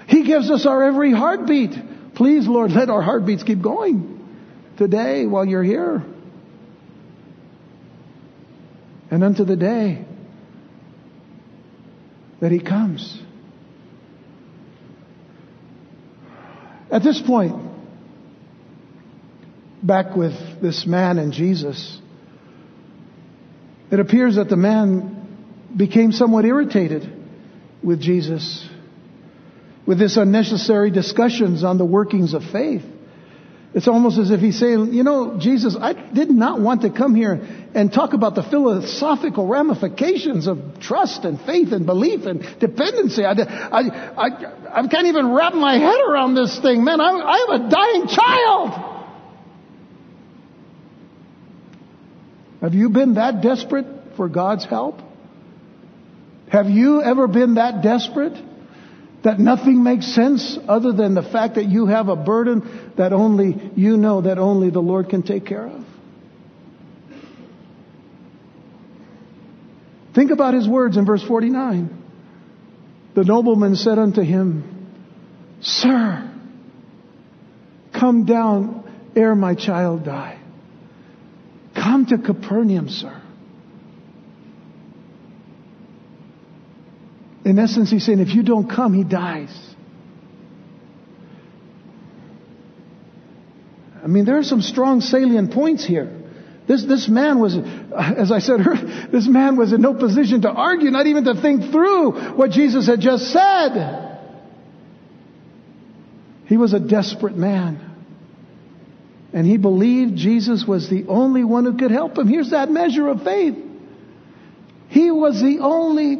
[0.07, 1.71] He gives us our every heartbeat.
[2.15, 4.19] Please, Lord, let our heartbeats keep going
[4.77, 6.03] today while you're here.
[9.09, 10.05] And unto the day
[12.39, 13.21] that He comes.
[16.91, 17.70] At this point,
[19.83, 21.99] back with this man and Jesus,
[23.91, 25.17] it appears that the man
[25.75, 27.11] became somewhat irritated
[27.83, 28.67] with Jesus,
[29.85, 32.83] with this unnecessary discussions on the workings of faith.
[33.73, 37.15] It's almost as if he's saying, you know, Jesus, I did not want to come
[37.15, 37.39] here
[37.73, 43.23] and talk about the philosophical ramifications of trust and faith and belief and dependency.
[43.23, 43.79] I, I,
[44.17, 46.99] I, I can't even wrap my head around this thing, man.
[46.99, 48.90] I, I have a dying child.
[52.61, 55.01] Have you been that desperate for God's help?
[56.49, 58.37] Have you ever been that desperate
[59.23, 63.71] that nothing makes sense other than the fact that you have a burden that only
[63.75, 65.85] you know that only the Lord can take care of?
[70.13, 71.97] Think about his words in verse 49.
[73.15, 74.89] The nobleman said unto him,
[75.61, 76.29] Sir,
[77.93, 80.40] come down ere my child die.
[81.81, 83.19] Come to Capernaum, sir.
[87.43, 89.49] In essence, he's saying, if you don't come, he dies.
[94.03, 96.21] I mean, there are some strong salient points here.
[96.67, 98.59] This, this man was, as I said,
[99.11, 102.85] this man was in no position to argue, not even to think through what Jesus
[102.85, 104.19] had just said.
[106.45, 107.90] He was a desperate man.
[109.33, 112.27] And he believed Jesus was the only one who could help him.
[112.27, 113.55] Here's that measure of faith.
[114.89, 116.17] He was the only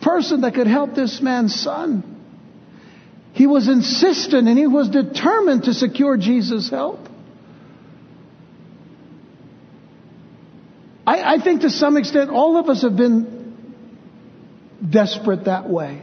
[0.00, 2.10] person that could help this man's son.
[3.32, 7.08] He was insistent and he was determined to secure Jesus' help.
[11.04, 13.56] I, I think to some extent all of us have been
[14.88, 16.02] desperate that way.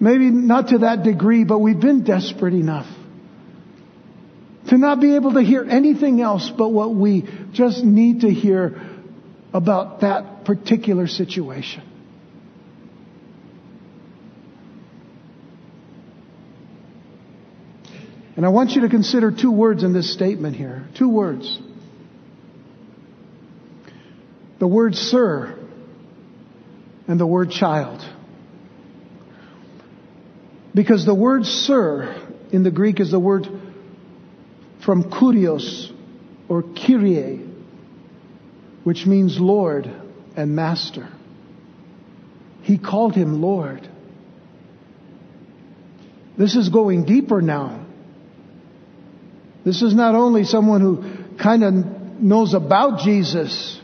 [0.00, 2.88] Maybe not to that degree, but we've been desperate enough
[4.68, 8.80] to not be able to hear anything else but what we just need to hear
[9.52, 11.82] about that particular situation.
[18.36, 20.88] And I want you to consider two words in this statement here.
[20.96, 21.60] Two words.
[24.58, 25.58] The word sir
[27.06, 28.00] and the word child.
[30.74, 33.46] Because the word sir in the Greek is the word
[34.84, 35.92] from kurios
[36.48, 37.46] or kyrie,
[38.84, 39.90] which means Lord
[40.36, 41.08] and Master.
[42.62, 43.88] He called him Lord.
[46.36, 47.86] This is going deeper now.
[49.64, 53.79] This is not only someone who kind of knows about Jesus.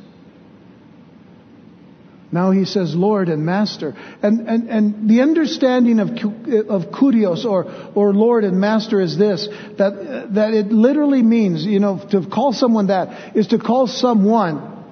[2.37, 3.95] Now he says Lord and Master.
[4.23, 7.65] And, and, and the understanding of, of kurios or,
[7.95, 12.53] or Lord and Master is this, that, that it literally means, you know, to call
[12.53, 14.85] someone that is to call someone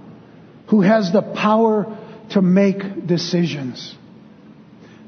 [0.70, 1.98] who has the power
[2.30, 3.94] to make decisions.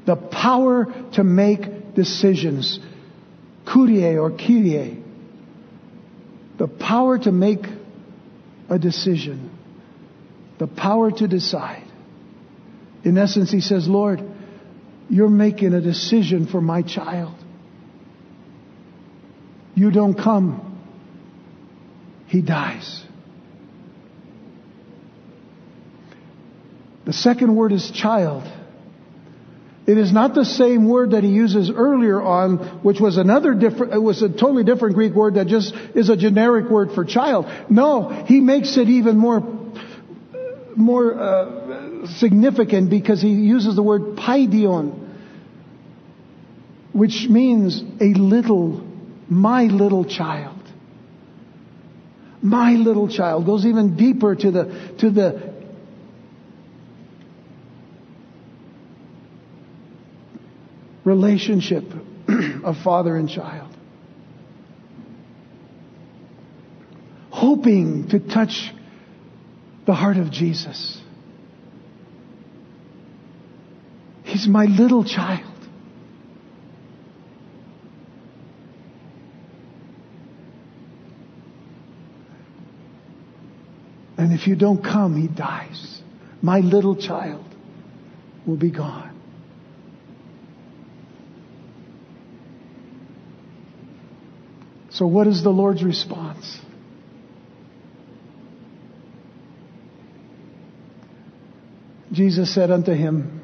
[0.05, 2.79] The power to make decisions.
[3.65, 5.03] Kurie or Kyrie.
[6.59, 7.65] The power to make
[8.69, 9.57] a decision.
[10.59, 11.86] The power to decide.
[13.03, 14.21] In essence, he says, Lord,
[15.09, 17.35] you're making a decision for my child.
[19.75, 20.81] You don't come,
[22.27, 23.03] he dies.
[27.05, 28.43] The second word is child.
[29.85, 33.93] It is not the same word that he uses earlier on, which was another different,
[33.93, 37.45] it was a totally different Greek word that just is a generic word for child.
[37.69, 39.41] No, he makes it even more,
[40.75, 41.66] more uh,
[42.05, 45.07] significant because he uses the word paidion,
[46.93, 48.85] which means a little,
[49.27, 50.55] my little child.
[52.41, 55.57] My little child goes even deeper to the, to the
[61.03, 61.83] relationship
[62.63, 63.73] of father and child.
[67.29, 68.71] Hoping to touch
[69.85, 71.01] the heart of Jesus.
[74.27, 75.53] He's my little child.
[84.17, 86.01] And if you don't come, he dies.
[86.41, 87.45] My little child
[88.45, 89.17] will be gone.
[94.89, 96.59] So, what is the Lord's response?
[102.11, 103.36] Jesus said unto him,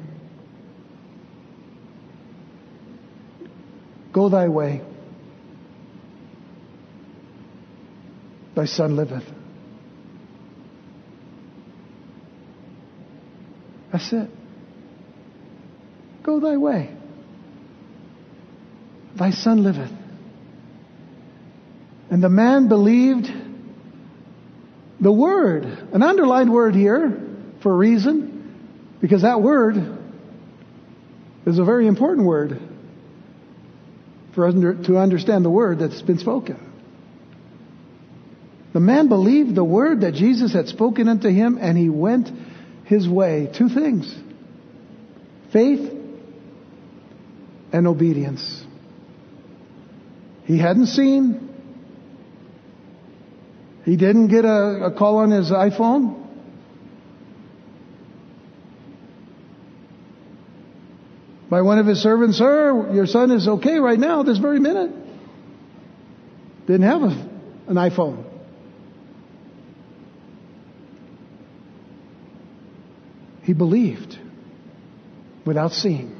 [4.14, 4.80] Go thy way.
[8.54, 9.24] Thy son liveth.
[13.90, 14.30] That's it.
[16.22, 16.90] Go thy way.
[19.16, 19.90] Thy son liveth.
[22.10, 23.26] And the man believed
[25.00, 27.20] the word, an underlined word here
[27.62, 29.76] for a reason, because that word
[31.46, 32.73] is a very important word
[34.34, 34.54] for us
[34.86, 36.72] to understand the word that's been spoken.
[38.72, 42.28] The man believed the word that Jesus had spoken unto him and he went
[42.84, 43.48] his way.
[43.56, 44.12] Two things.
[45.52, 45.92] Faith
[47.72, 48.64] and obedience.
[50.44, 51.54] He hadn't seen,
[53.84, 56.23] he didn't get a, a call on his iPhone.
[61.54, 64.90] By one of his servants, sir, your son is okay right now, this very minute.
[66.66, 67.28] Didn't have a,
[67.68, 68.24] an iPhone.
[73.44, 74.18] He believed
[75.46, 76.16] without seeing.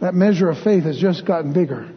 [0.00, 1.92] that measure of faith has just gotten bigger.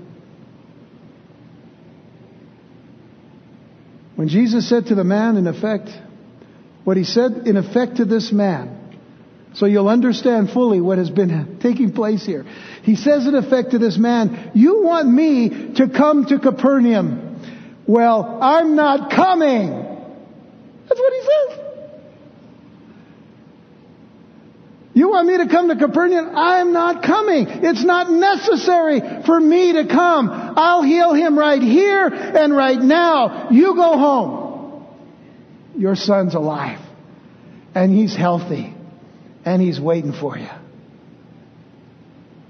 [4.18, 5.92] When Jesus said to the man, in effect,
[6.84, 8.82] what he said in effect to this man,
[9.56, 12.46] so you'll understand fully what has been taking place here.
[12.84, 17.40] He says in effect to this man, you want me to come to Capernaum.
[17.86, 19.70] Well, I'm not coming.
[19.70, 21.60] That's what he says.
[24.96, 26.36] You want me to come to Capernaum?
[26.36, 27.48] I'm not coming.
[27.48, 30.30] It's not necessary for me to come.
[30.30, 33.50] I'll heal him right here and right now.
[33.50, 34.86] You go home.
[35.76, 36.80] Your son's alive.
[37.74, 38.76] And he's healthy.
[39.46, 40.50] And he's waiting for you.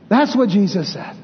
[0.09, 1.15] That's what Jesus said.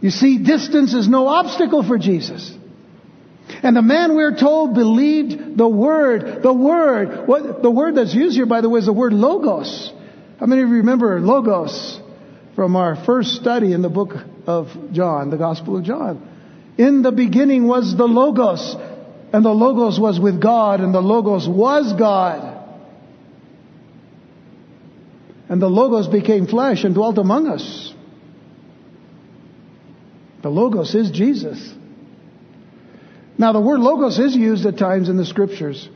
[0.00, 2.56] You see, distance is no obstacle for Jesus.
[3.62, 7.26] And the man we're told believed the word, the word.
[7.26, 9.92] What, the word that's used here, by the way, is the word logos.
[10.38, 12.00] How many of you remember logos
[12.54, 14.14] from our first study in the book
[14.46, 16.28] of John, the Gospel of John?
[16.78, 18.76] In the beginning was the logos,
[19.32, 22.57] and the logos was with God, and the logos was God.
[25.48, 27.94] And the logos became flesh and dwelt among us.
[30.42, 31.74] The logos is Jesus.
[33.38, 35.88] Now, the word logos is used at times in the scriptures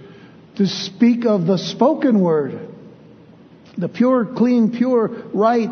[0.57, 2.69] to speak of the spoken word,
[3.77, 5.71] the pure, clean, pure, right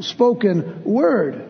[0.00, 1.45] spoken word.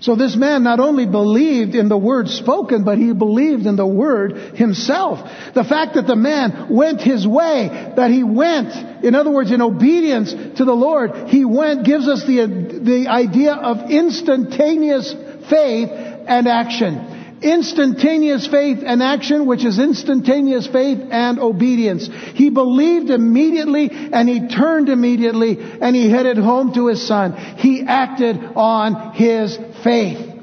[0.00, 3.86] So this man not only believed in the word spoken, but he believed in the
[3.86, 5.18] word himself.
[5.54, 9.60] The fact that the man went his way, that he went, in other words, in
[9.60, 12.46] obedience to the Lord, he went, gives us the,
[12.82, 15.12] the idea of instantaneous
[15.48, 22.08] faith and action instantaneous faith and action, which is instantaneous faith and obedience.
[22.34, 27.34] He believed immediately and he turned immediately and he headed home to his son.
[27.58, 30.34] He acted on his faith.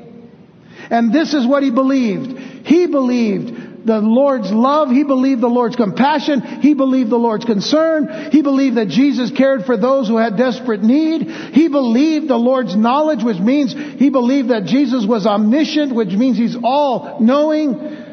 [0.90, 2.38] And this is what he believed.
[2.66, 4.90] He believed the Lord's love.
[4.90, 6.42] He believed the Lord's compassion.
[6.42, 8.32] He believed the Lord's concern.
[8.32, 11.30] He believed that Jesus cared for those who had desperate need.
[11.30, 16.38] He believed the Lord's knowledge, which means he believed that Jesus was omniscient, which means
[16.38, 18.04] he's all knowing.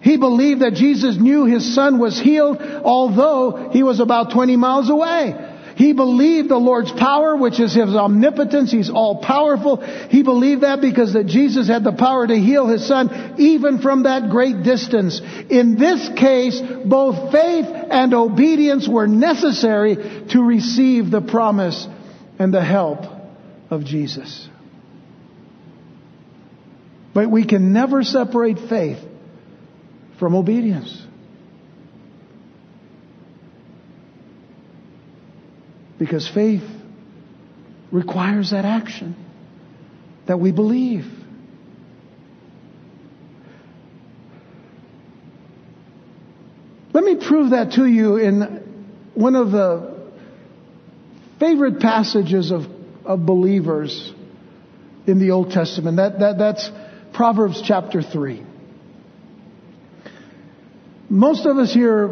[0.00, 4.88] He believed that Jesus knew his son was healed, although he was about 20 miles
[4.88, 5.34] away.
[5.76, 8.72] He believed the Lord's power, which is His omnipotence.
[8.72, 9.76] He's all powerful.
[9.76, 14.04] He believed that because that Jesus had the power to heal His Son even from
[14.04, 15.20] that great distance.
[15.50, 19.96] In this case, both faith and obedience were necessary
[20.30, 21.86] to receive the promise
[22.38, 23.04] and the help
[23.68, 24.48] of Jesus.
[27.12, 28.98] But we can never separate faith
[30.18, 31.05] from obedience.
[35.98, 36.62] Because faith
[37.90, 39.16] requires that action
[40.26, 41.06] that we believe.
[46.92, 49.96] Let me prove that to you in one of the
[51.38, 52.62] favorite passages of,
[53.04, 54.12] of believers
[55.06, 55.98] in the Old Testament.
[55.98, 56.70] That, that, that's
[57.12, 58.44] Proverbs chapter 3.
[61.08, 62.08] Most of us here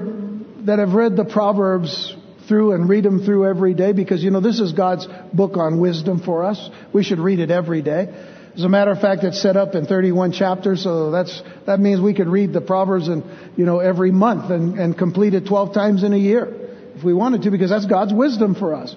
[0.61, 2.15] that have read the Proverbs
[2.49, 5.81] through and read them through every day because, you know, this is God's book on
[5.81, 6.71] wisdom for us.
[6.93, 8.13] We should read it every day.
[8.55, 12.01] As a matter of fact, it's set up in 31 chapters, so that's, that means
[12.01, 13.25] we could read the Proverbs and,
[13.57, 16.65] you know, every month and, and complete it 12 times in a year
[16.95, 18.95] if we wanted to because that's God's wisdom for us.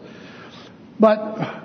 [0.99, 1.63] But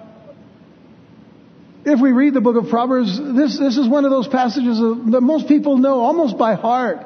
[1.84, 5.20] if we read the book of Proverbs, this, this is one of those passages that
[5.20, 6.98] most people know almost by heart.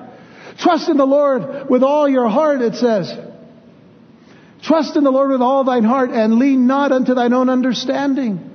[0.59, 3.13] Trust in the Lord with all your heart, it says.
[4.63, 8.53] Trust in the Lord with all thine heart and lean not unto thine own understanding.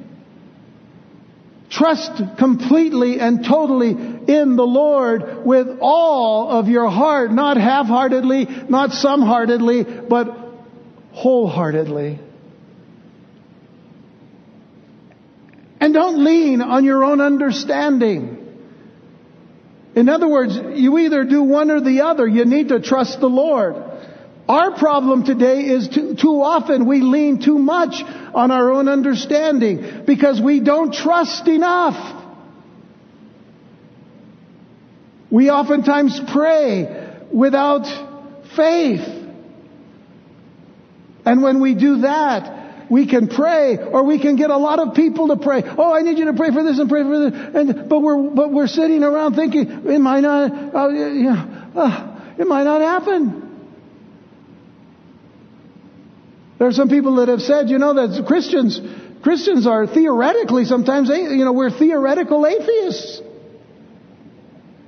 [1.69, 8.91] Trust completely and totally in the Lord with all of your heart, not half-heartedly, not
[8.91, 10.37] some-heartedly, but
[11.13, 12.19] wholeheartedly.
[15.79, 18.37] And don't lean on your own understanding.
[19.95, 22.27] In other words, you either do one or the other.
[22.27, 23.75] You need to trust the Lord.
[24.51, 30.03] Our problem today is too, too, often we lean too much on our own understanding
[30.05, 31.95] because we don't trust enough.
[35.29, 37.85] We oftentimes pray without
[38.53, 39.07] faith.
[41.23, 44.95] And when we do that, we can pray or we can get a lot of
[44.95, 45.63] people to pray.
[45.65, 47.55] Oh, I need you to pray for this and pray for this.
[47.55, 52.45] And, but we're, but we're sitting around thinking, it might not, uh, yeah, uh, it
[52.45, 53.47] might not happen.
[56.61, 58.79] There are some people that have said, you know, that Christians
[59.23, 63.19] Christians are theoretically sometimes, you know, we're theoretical atheists.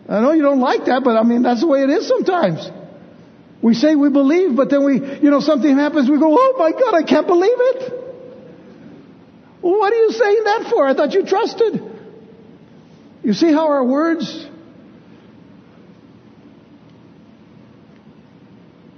[0.07, 2.69] I know you don't like that, but I mean, that's the way it is sometimes.
[3.63, 6.73] We say we believe, but then we, you know, something happens, we go, oh my
[6.73, 7.93] God, I can't believe it.
[9.61, 10.85] What are you saying that for?
[10.87, 11.81] I thought you trusted.
[13.23, 14.45] You see how our words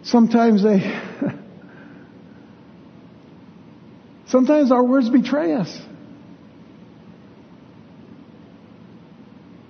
[0.04, 0.80] sometimes they
[4.28, 5.80] sometimes our words betray us.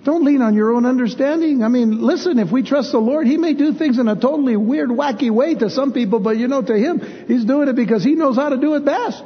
[0.06, 1.64] Don't lean on your own understanding.
[1.64, 4.56] I mean, listen, if we trust the Lord, He may do things in a totally
[4.56, 8.04] weird, wacky way to some people, but you know, to Him, He's doing it because
[8.04, 9.24] He knows how to do it best.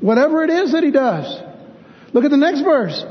[0.00, 1.26] Whatever it is that He does.
[2.12, 3.04] Look at the next verse.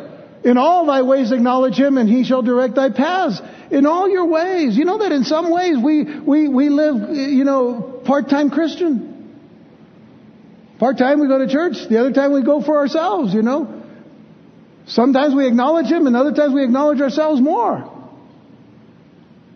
[0.45, 3.41] In all thy ways acknowledge Him and He shall direct thy paths.
[3.69, 4.77] In all your ways.
[4.77, 9.18] You know that in some ways we, we, we live, you know, part-time Christian.
[10.80, 11.75] Part-time we go to church.
[11.89, 13.84] The other time we go for ourselves, you know.
[14.88, 17.95] Sometimes we acknowledge Him and other times we acknowledge ourselves more.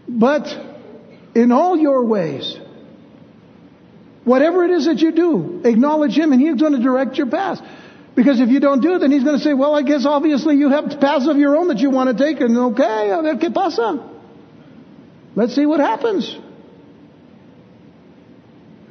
[0.08, 0.48] But
[1.34, 2.56] in all your ways,
[4.26, 7.60] whatever it is that you do, acknowledge Him and He's going to direct your path.
[8.16, 10.58] Because if you don't do it, then He's going to say, well, I guess obviously
[10.58, 13.36] you have paths of your own that you want to take and okay, a ver
[13.38, 14.12] qué pasa.
[15.36, 16.38] Let's see what happens.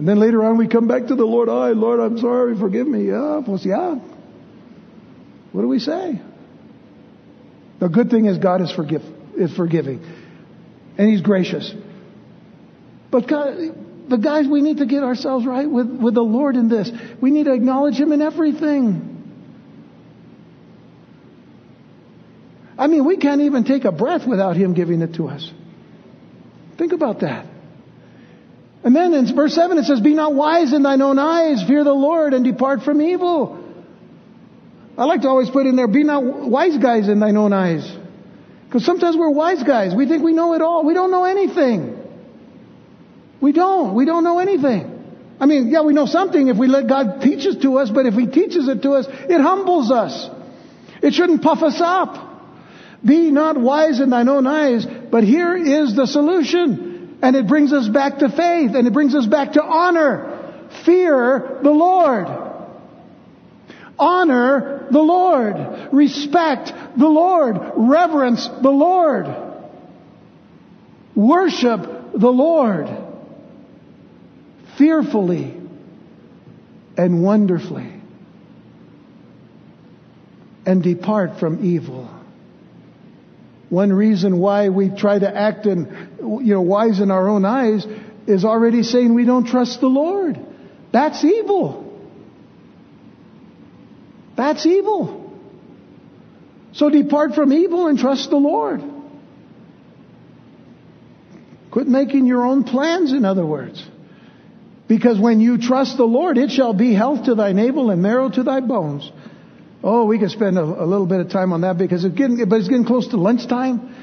[0.02, 2.88] And then later on we come back to the Lord, oh, Lord, I'm sorry, forgive
[2.88, 3.06] me.
[3.06, 4.00] Yeah, pues yeah.
[5.52, 6.20] What do we say?
[7.78, 9.02] The good thing is God is, forgive,
[9.38, 10.04] is forgiving.
[10.98, 11.72] And He's gracious.
[13.12, 13.54] But God,
[14.08, 16.90] but guys, we need to get ourselves right with, with the Lord in this.
[17.20, 19.08] We need to acknowledge Him in everything.
[22.76, 25.48] I mean, we can't even take a breath without Him giving it to us.
[26.76, 27.51] Think about that.
[28.84, 31.84] And then in verse 7 it says, Be not wise in thine own eyes, fear
[31.84, 33.58] the Lord, and depart from evil.
[34.98, 37.90] I like to always put in there, be not wise guys in thine own eyes.
[38.66, 39.94] Because sometimes we're wise guys.
[39.94, 40.84] We think we know it all.
[40.84, 41.98] We don't know anything.
[43.40, 43.94] We don't.
[43.94, 44.88] We don't know anything.
[45.40, 48.06] I mean, yeah, we know something if we let God teach it to us, but
[48.06, 50.28] if He teaches it to us, it humbles us.
[51.02, 52.30] It shouldn't puff us up.
[53.04, 56.91] Be not wise in thine own eyes, but here is the solution.
[57.22, 60.68] And it brings us back to faith, and it brings us back to honor.
[60.84, 62.26] Fear the Lord.
[63.98, 65.92] Honor the Lord.
[65.92, 67.56] Respect the Lord.
[67.76, 69.26] Reverence the Lord.
[71.14, 72.88] Worship the Lord.
[74.76, 75.54] Fearfully
[76.96, 77.92] and wonderfully.
[80.66, 82.08] And depart from evil.
[83.68, 87.86] One reason why we try to act and you know wise in our own eyes
[88.26, 90.38] is already saying we don't trust the Lord.
[90.92, 91.80] That's evil.
[94.36, 95.18] That's evil.
[96.72, 98.82] So depart from evil and trust the Lord.
[101.70, 103.82] Quit making your own plans, in other words.
[104.88, 108.28] Because when you trust the Lord, it shall be health to thy navel and marrow
[108.28, 109.10] to thy bones.
[109.82, 112.46] Oh, we could spend a, a little bit of time on that because it's getting,
[112.48, 113.94] but it's getting close to lunchtime.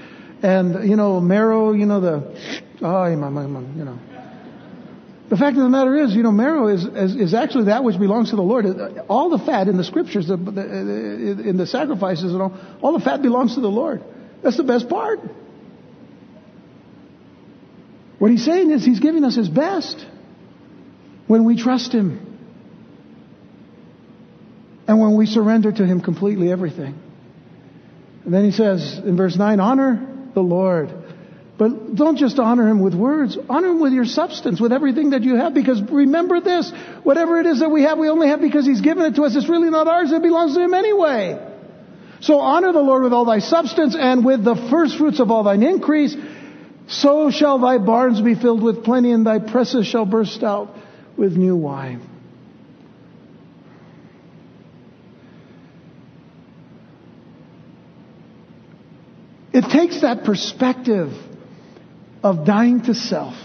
[0.42, 4.00] And, you know, marrow, you know, the, oh, you know.
[5.30, 8.00] The fact of the matter is, you know, marrow is, is, is, actually that which
[8.00, 8.66] belongs to the Lord.
[9.08, 10.62] All the fat in the scriptures, the, the,
[11.48, 14.02] in the sacrifices and all, all the fat belongs to the Lord.
[14.42, 15.20] That's the best part.
[18.18, 20.04] What he's saying is he's giving us his best
[21.28, 22.26] when we trust him.
[24.88, 27.00] And when we surrender to him completely everything.
[28.26, 30.94] And then he says in verse 9, honor the Lord
[31.60, 33.38] but don't just honor him with words.
[33.50, 35.54] Honor him with your substance, with everything that you have.
[35.54, 36.72] Because remember this,
[37.04, 39.36] whatever it is that we have, we only have because he's given it to us.
[39.36, 40.10] It's really not ours.
[40.10, 41.38] It belongs to him anyway.
[42.22, 45.44] So honor the Lord with all thy substance and with the first fruits of all
[45.44, 46.16] thine increase.
[46.88, 50.74] So shall thy barns be filled with plenty and thy presses shall burst out
[51.18, 52.09] with new wine.
[59.52, 61.12] It takes that perspective
[62.24, 63.36] of dying to self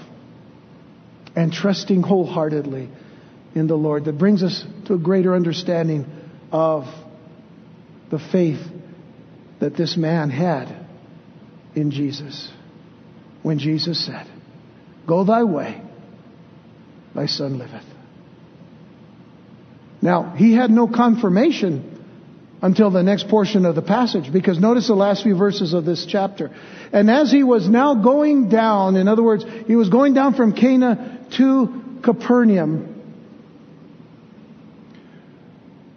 [1.34, 2.90] and trusting wholeheartedly
[3.54, 6.06] in the Lord that brings us to a greater understanding
[6.52, 6.84] of
[8.10, 8.60] the faith
[9.60, 10.86] that this man had
[11.74, 12.50] in Jesus.
[13.42, 14.26] When Jesus said,
[15.06, 15.80] Go thy way,
[17.14, 17.84] thy son liveth.
[20.02, 21.93] Now, he had no confirmation
[22.64, 26.06] until the next portion of the passage because notice the last few verses of this
[26.06, 26.50] chapter.
[26.94, 30.54] And as he was now going down, in other words, he was going down from
[30.54, 32.90] Cana to Capernaum,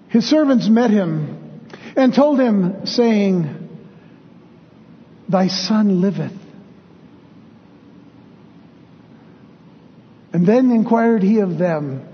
[0.10, 3.70] his servants met him and told him, saying,
[5.30, 6.34] Thy son liveth.
[10.34, 12.06] And then inquired he of them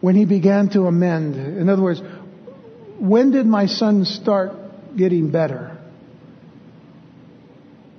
[0.00, 1.36] when he began to amend.
[1.36, 2.00] In other words,
[2.98, 4.52] when did my son start
[4.96, 5.76] getting better?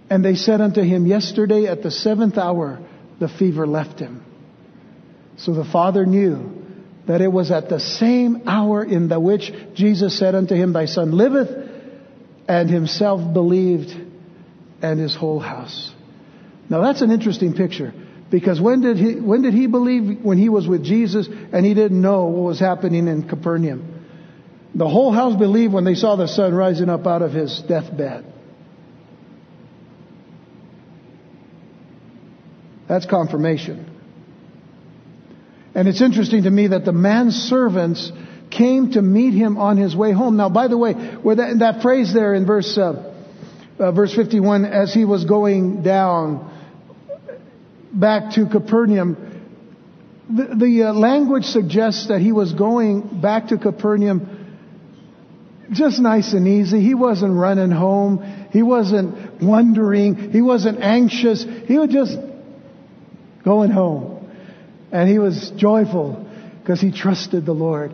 [0.10, 2.80] And they said unto him, Yesterday at the seventh hour
[3.20, 4.24] the fever left him.
[5.38, 6.66] So the father knew
[7.08, 10.86] that it was at the same hour in the which Jesus said unto him, Thy
[10.86, 11.50] son liveth,
[12.47, 13.91] and himself believed,
[14.82, 15.91] and his whole house.
[16.70, 17.93] Now that's an interesting picture.
[18.30, 20.20] Because when did he, when did he believe?
[20.22, 23.89] When he was with Jesus and he didn't know what was happening in Capernaum.
[24.76, 28.26] The whole house believed when they saw the son rising up out of his deathbed.
[32.88, 33.86] That's confirmation.
[35.76, 38.11] And it's interesting to me that the man's servants
[38.49, 40.38] came to meet him on his way home.
[40.38, 43.13] Now, by the way, where that, that phrase there in verse, uh,
[43.78, 46.51] uh, verse 51, as he was going down
[47.93, 49.26] back to Capernaum,
[50.30, 54.39] the, the uh, language suggests that he was going back to Capernaum
[55.72, 56.82] just nice and easy.
[56.82, 58.47] He wasn't running home.
[58.51, 60.32] He wasn't wondering.
[60.32, 61.43] He wasn't anxious.
[61.43, 62.17] He was just
[63.43, 64.30] going home.
[64.91, 66.26] And he was joyful
[66.61, 67.93] because he trusted the Lord.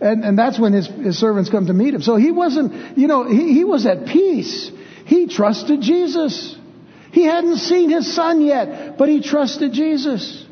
[0.00, 2.02] And, and that's when his, his servants come to meet him.
[2.02, 4.70] So he wasn't, you know, he, he was at peace.
[5.06, 6.56] He trusted Jesus.
[7.12, 10.45] He hadn't seen his son yet, but he trusted Jesus.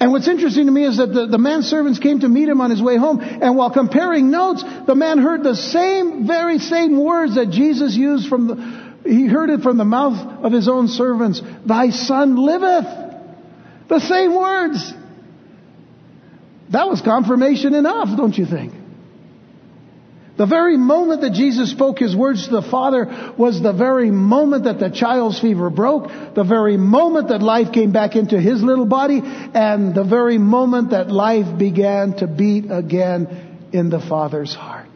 [0.00, 2.60] And what's interesting to me is that the, the man's servants came to meet him
[2.60, 7.02] on his way home, and while comparing notes, the man heard the same, very same
[7.02, 10.88] words that Jesus used from the, he heard it from the mouth of his own
[10.88, 11.40] servants.
[11.64, 12.86] Thy son liveth.
[13.88, 14.92] The same words.
[16.70, 18.72] That was confirmation enough, don't you think?
[20.36, 24.64] The very moment that Jesus spoke his words to the Father was the very moment
[24.64, 28.86] that the child's fever broke, the very moment that life came back into his little
[28.86, 34.88] body, and the very moment that life began to beat again in the Father's heart.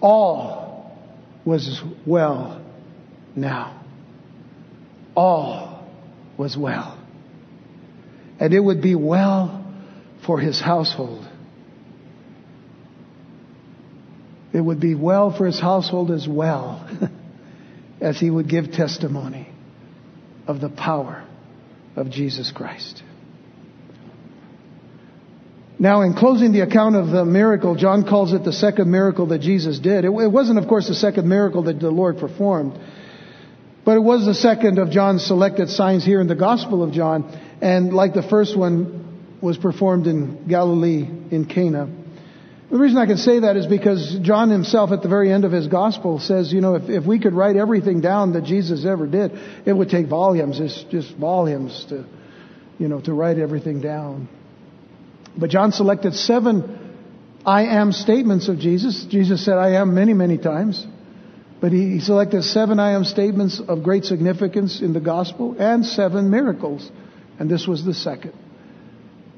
[0.00, 0.96] All
[1.44, 2.62] was well
[3.36, 3.82] now.
[5.14, 5.86] All
[6.38, 6.98] was well.
[8.40, 9.66] And it would be well
[10.26, 11.28] for his household.
[14.54, 16.88] It would be well for his household as well
[18.00, 19.48] as he would give testimony
[20.46, 21.26] of the power
[21.96, 23.02] of Jesus Christ.
[25.76, 29.40] Now, in closing the account of the miracle, John calls it the second miracle that
[29.40, 30.04] Jesus did.
[30.04, 32.78] It, wasn't, of course, the second miracle that the Lord performed.
[33.84, 37.24] But it was the second of John's selected signs here in the Gospel of John.
[37.60, 39.04] And like the first one,
[39.42, 42.03] was performed in Galilee in Cana.
[42.74, 45.52] The reason I can say that is because John himself at the very end of
[45.52, 49.06] his gospel says, you know, if, if we could write everything down that Jesus ever
[49.06, 49.30] did,
[49.64, 52.04] it would take volumes, it's just volumes to,
[52.80, 54.28] you know, to write everything down.
[55.38, 56.96] But John selected seven
[57.46, 59.04] I am statements of Jesus.
[59.08, 60.84] Jesus said, I am many, many times.
[61.60, 66.28] But he selected seven I am statements of great significance in the gospel and seven
[66.28, 66.90] miracles.
[67.38, 68.32] And this was the second.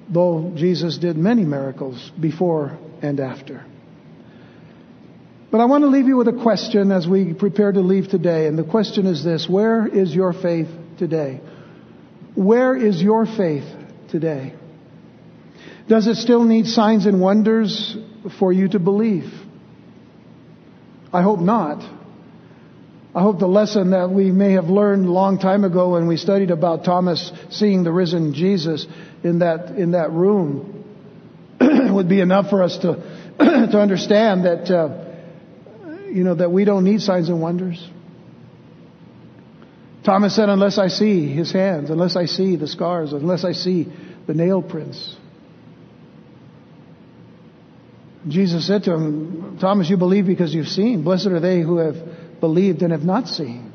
[0.08, 3.64] Though Jesus did many miracles before and after.
[5.50, 8.46] But I want to leave you with a question as we prepare to leave today.
[8.46, 11.40] And the question is this Where is your faith today?
[12.34, 13.64] Where is your faith
[14.10, 14.54] today?
[15.88, 17.96] Does it still need signs and wonders
[18.38, 19.32] for you to believe?
[21.12, 21.80] I hope not.
[23.14, 26.18] I hope the lesson that we may have learned a long time ago when we
[26.18, 28.86] studied about Thomas seeing the risen Jesus
[29.24, 30.75] in that, in that room
[31.92, 32.94] would be enough for us to,
[33.38, 35.04] to understand that, uh,
[36.08, 37.86] you know, that we don't need signs and wonders.
[40.04, 43.92] Thomas said, unless I see his hands, unless I see the scars, unless I see
[44.26, 45.16] the nail prints.
[48.28, 51.02] Jesus said to him, Thomas, you believe because you've seen.
[51.02, 53.72] Blessed are they who have believed and have not seen.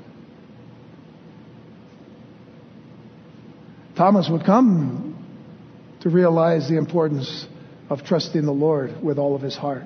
[3.95, 5.17] Thomas would come
[6.01, 7.45] to realize the importance
[7.91, 9.83] of trusting the Lord with all of his heart.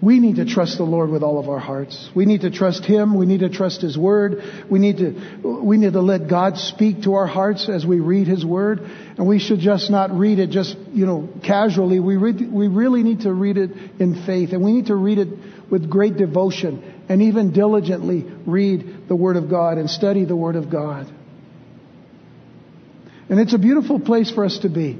[0.00, 2.10] We need to trust the Lord with all of our hearts.
[2.12, 3.16] We need to trust Him.
[3.16, 4.42] We need to trust His Word.
[4.68, 8.26] We need to, we need to let God speak to our hearts as we read
[8.26, 8.80] His Word.
[8.80, 12.00] And we should just not read it just, you know, casually.
[12.00, 13.70] We read, we really need to read it
[14.00, 14.52] in faith.
[14.52, 15.28] And we need to read it
[15.70, 20.56] with great devotion and even diligently read the Word of God and study the Word
[20.56, 21.06] of God.
[23.32, 24.98] And it's a beautiful place for us to be.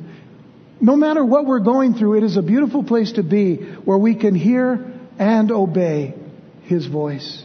[0.81, 4.15] No matter what we're going through, it is a beautiful place to be where we
[4.15, 6.15] can hear and obey
[6.63, 7.45] His voice.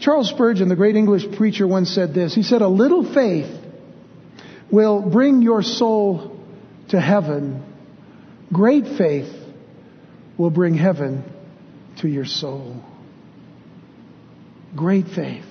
[0.00, 2.34] Charles Spurgeon, the great English preacher, once said this.
[2.34, 3.54] He said, A little faith
[4.72, 6.40] will bring your soul
[6.88, 7.62] to heaven.
[8.50, 9.30] Great faith
[10.38, 11.30] will bring heaven
[11.98, 12.82] to your soul.
[14.74, 15.44] Great faith.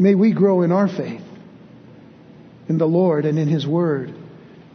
[0.00, 1.20] May we grow in our faith
[2.70, 4.14] in the Lord and in His Word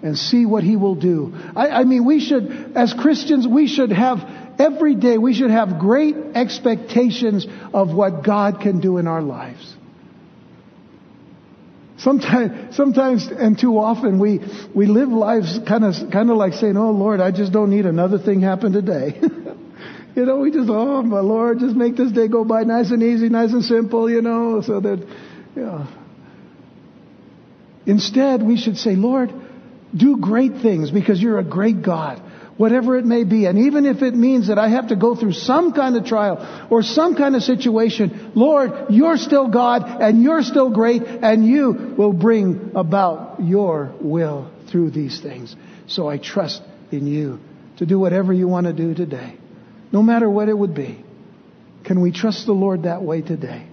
[0.03, 1.33] and see what He will do.
[1.55, 4.19] I, I, mean, we should, as Christians, we should have
[4.59, 9.75] every day, we should have great expectations of what God can do in our lives.
[11.97, 14.41] Sometimes, sometimes and too often we,
[14.75, 17.87] we live lives kind of, kind of like saying, oh Lord, I just don't need
[17.87, 19.19] another thing happen today.
[20.15, 23.03] you know, we just, oh my Lord, just make this day go by nice and
[23.03, 24.99] easy, nice and simple, you know, so that,
[25.55, 25.87] you know.
[27.85, 29.31] Instead, we should say, Lord,
[29.95, 32.21] do great things because you're a great God
[32.57, 33.45] whatever it may be.
[33.45, 36.67] And even if it means that I have to go through some kind of trial
[36.69, 41.93] or some kind of situation, Lord, you're still God and you're still great and you
[41.97, 45.55] will bring about your will through these things.
[45.87, 46.61] So I trust
[46.91, 47.39] in you
[47.77, 49.37] to do whatever you want to do today,
[49.95, 51.03] no matter what it would be.
[51.85, 53.65] Can we trust the Lord that way today?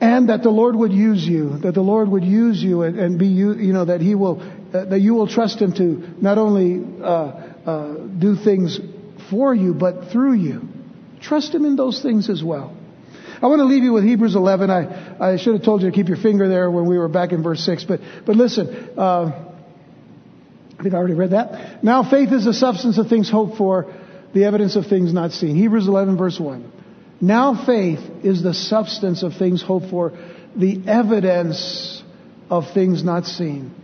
[0.00, 3.18] and that the Lord would use you, that the Lord would use you and, and
[3.18, 4.36] be you, you know, that He will
[4.72, 6.68] that you will trust Him to not only
[7.02, 7.94] uh, uh,
[8.26, 8.78] do things
[9.30, 10.68] for you, but through you.
[11.22, 12.76] Trust Him in those things as well.
[13.40, 14.70] I want to leave you with Hebrews 11.
[14.70, 17.32] I, I should have told you to keep your finger there when we were back
[17.32, 19.43] in verse 6, but, but listen, uh,
[20.84, 21.82] think I already read that.
[21.82, 23.92] Now faith is the substance of things hoped for,
[24.32, 25.56] the evidence of things not seen.
[25.56, 26.72] Hebrews 11 verse 1.
[27.20, 30.12] Now faith is the substance of things hoped for,
[30.56, 32.02] the evidence
[32.50, 33.74] of things not seen.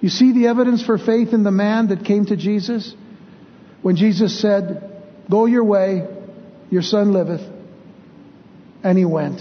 [0.00, 2.94] You see the evidence for faith in the man that came to Jesus?
[3.82, 4.90] When Jesus said,
[5.30, 6.06] Go your way,
[6.70, 7.48] your son liveth.
[8.82, 9.40] And he went.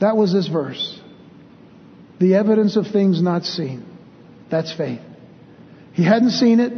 [0.00, 1.00] That was this verse.
[2.20, 3.97] The evidence of things not seen.
[4.50, 5.00] That's faith.
[5.92, 6.72] He hadn't seen it.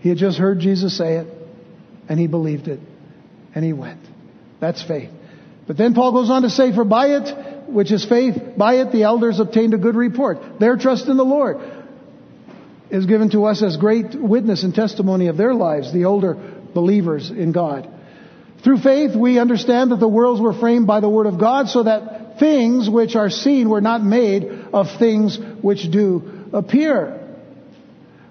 [0.00, 1.28] He had just heard Jesus say it.
[2.08, 2.80] And he believed it.
[3.54, 4.00] And he went.
[4.60, 5.10] That's faith.
[5.66, 8.92] But then Paul goes on to say, For by it which is faith, by it
[8.92, 10.60] the elders obtained a good report.
[10.60, 11.58] Their trust in the Lord
[12.90, 16.34] is given to us as great witness and testimony of their lives, the older
[16.74, 17.88] believers in God.
[18.62, 21.82] Through faith, we understand that the worlds were framed by the Word of God so
[21.82, 27.20] that things which are seen were not made of things which do appear.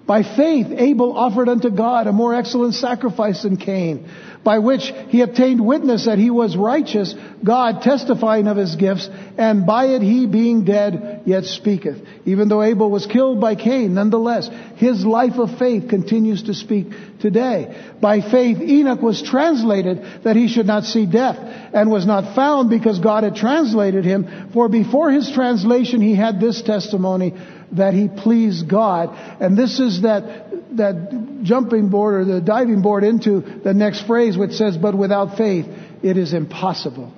[0.06, 4.08] By faith, Abel offered unto God a more excellent sacrifice than Cain
[4.44, 9.08] by which he obtained witness that he was righteous, God testifying of his gifts,
[9.38, 12.06] and by it he being dead yet speaketh.
[12.26, 16.88] Even though Abel was killed by Cain, nonetheless, his life of faith continues to speak
[17.20, 17.92] today.
[18.00, 21.38] By faith Enoch was translated that he should not see death,
[21.72, 26.38] and was not found because God had translated him, for before his translation he had
[26.38, 27.32] this testimony,
[27.76, 29.10] that he pleased God.
[29.40, 34.36] And this is that that jumping board or the diving board into the next phrase
[34.36, 35.66] which says, but without faith
[36.02, 37.12] it is impossible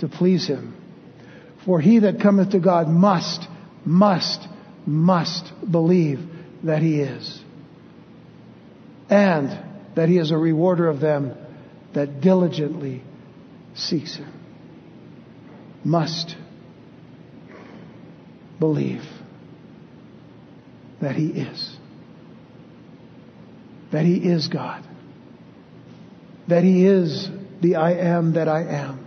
[0.00, 0.74] to please him.
[1.64, 3.46] For he that cometh to God must,
[3.84, 4.46] must,
[4.86, 6.20] must believe
[6.64, 7.40] that he is.
[9.10, 9.58] And
[9.94, 11.34] that he is a rewarder of them
[11.94, 13.02] that diligently
[13.74, 14.32] seeks him.
[15.84, 16.36] Must
[18.58, 19.02] believe
[21.00, 21.78] that he is
[23.90, 24.84] that He is God,
[26.46, 27.28] that He is
[27.60, 29.06] the I am that I am,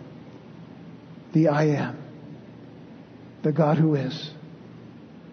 [1.34, 1.98] the I am,
[3.44, 4.32] the God who is,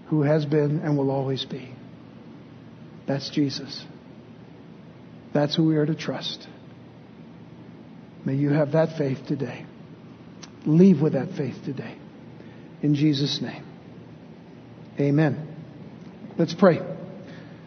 [0.08, 1.70] who has been and will always be.
[3.06, 3.84] That's Jesus.
[5.32, 6.46] That's who we are to trust.
[8.24, 9.64] May you have that faith today.
[10.66, 11.96] Leave with that faith today.
[12.82, 13.64] In Jesus' name.
[15.00, 15.47] Amen.
[16.38, 16.80] Let's pray.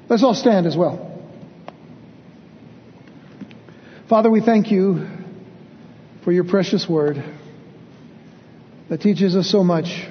[0.08, 1.10] Let's all stand as well.
[4.08, 5.08] Father, we thank you
[6.24, 7.24] for your precious word
[8.90, 10.08] that teaches us so much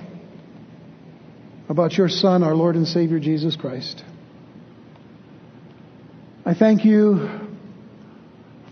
[1.68, 4.04] about your Son, our Lord and Savior Jesus Christ.
[6.44, 7.28] I thank you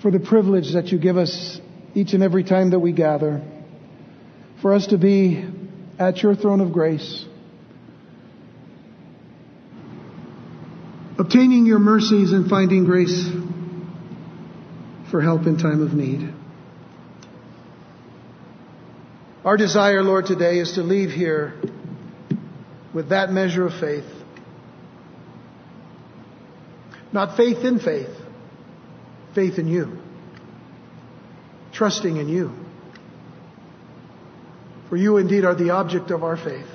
[0.03, 1.61] for the privilege that you give us
[1.95, 3.43] each and every time that we gather,
[4.61, 5.45] for us to be
[5.99, 7.25] at your throne of grace,
[11.19, 13.29] obtaining your mercies and finding grace
[15.11, 16.33] for help in time of need.
[19.45, 21.61] Our desire, Lord, today is to leave here
[22.95, 24.05] with that measure of faith.
[27.13, 28.15] Not faith in faith,
[29.35, 29.99] faith in you,
[31.73, 32.53] trusting in you.
[34.89, 36.67] For you indeed are the object of our faith.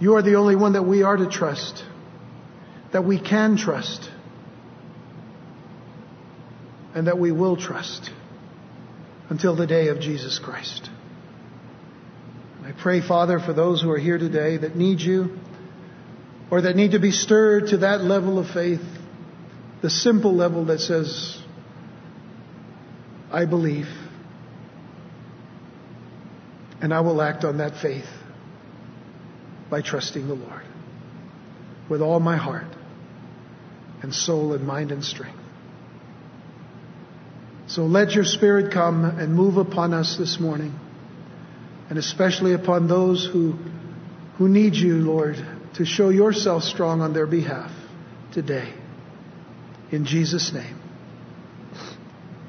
[0.00, 1.84] You are the only one that we are to trust,
[2.92, 4.10] that we can trust,
[6.94, 8.10] and that we will trust
[9.28, 10.90] until the day of Jesus Christ.
[12.64, 15.38] I pray, Father, for those who are here today that need you
[16.50, 18.82] or that need to be stirred to that level of faith,
[19.82, 21.38] the simple level that says,
[23.30, 23.88] I believe,
[26.80, 28.06] and I will act on that faith
[29.70, 30.62] by trusting the Lord
[31.88, 32.66] with all my heart
[34.02, 35.38] and soul and mind and strength.
[37.66, 40.78] So let your Spirit come and move upon us this morning,
[41.88, 43.52] and especially upon those who,
[44.36, 45.36] who need you, Lord,
[45.74, 47.72] to show yourself strong on their behalf
[48.32, 48.72] today.
[49.90, 50.78] In Jesus' name,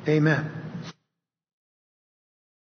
[0.07, 0.64] amen.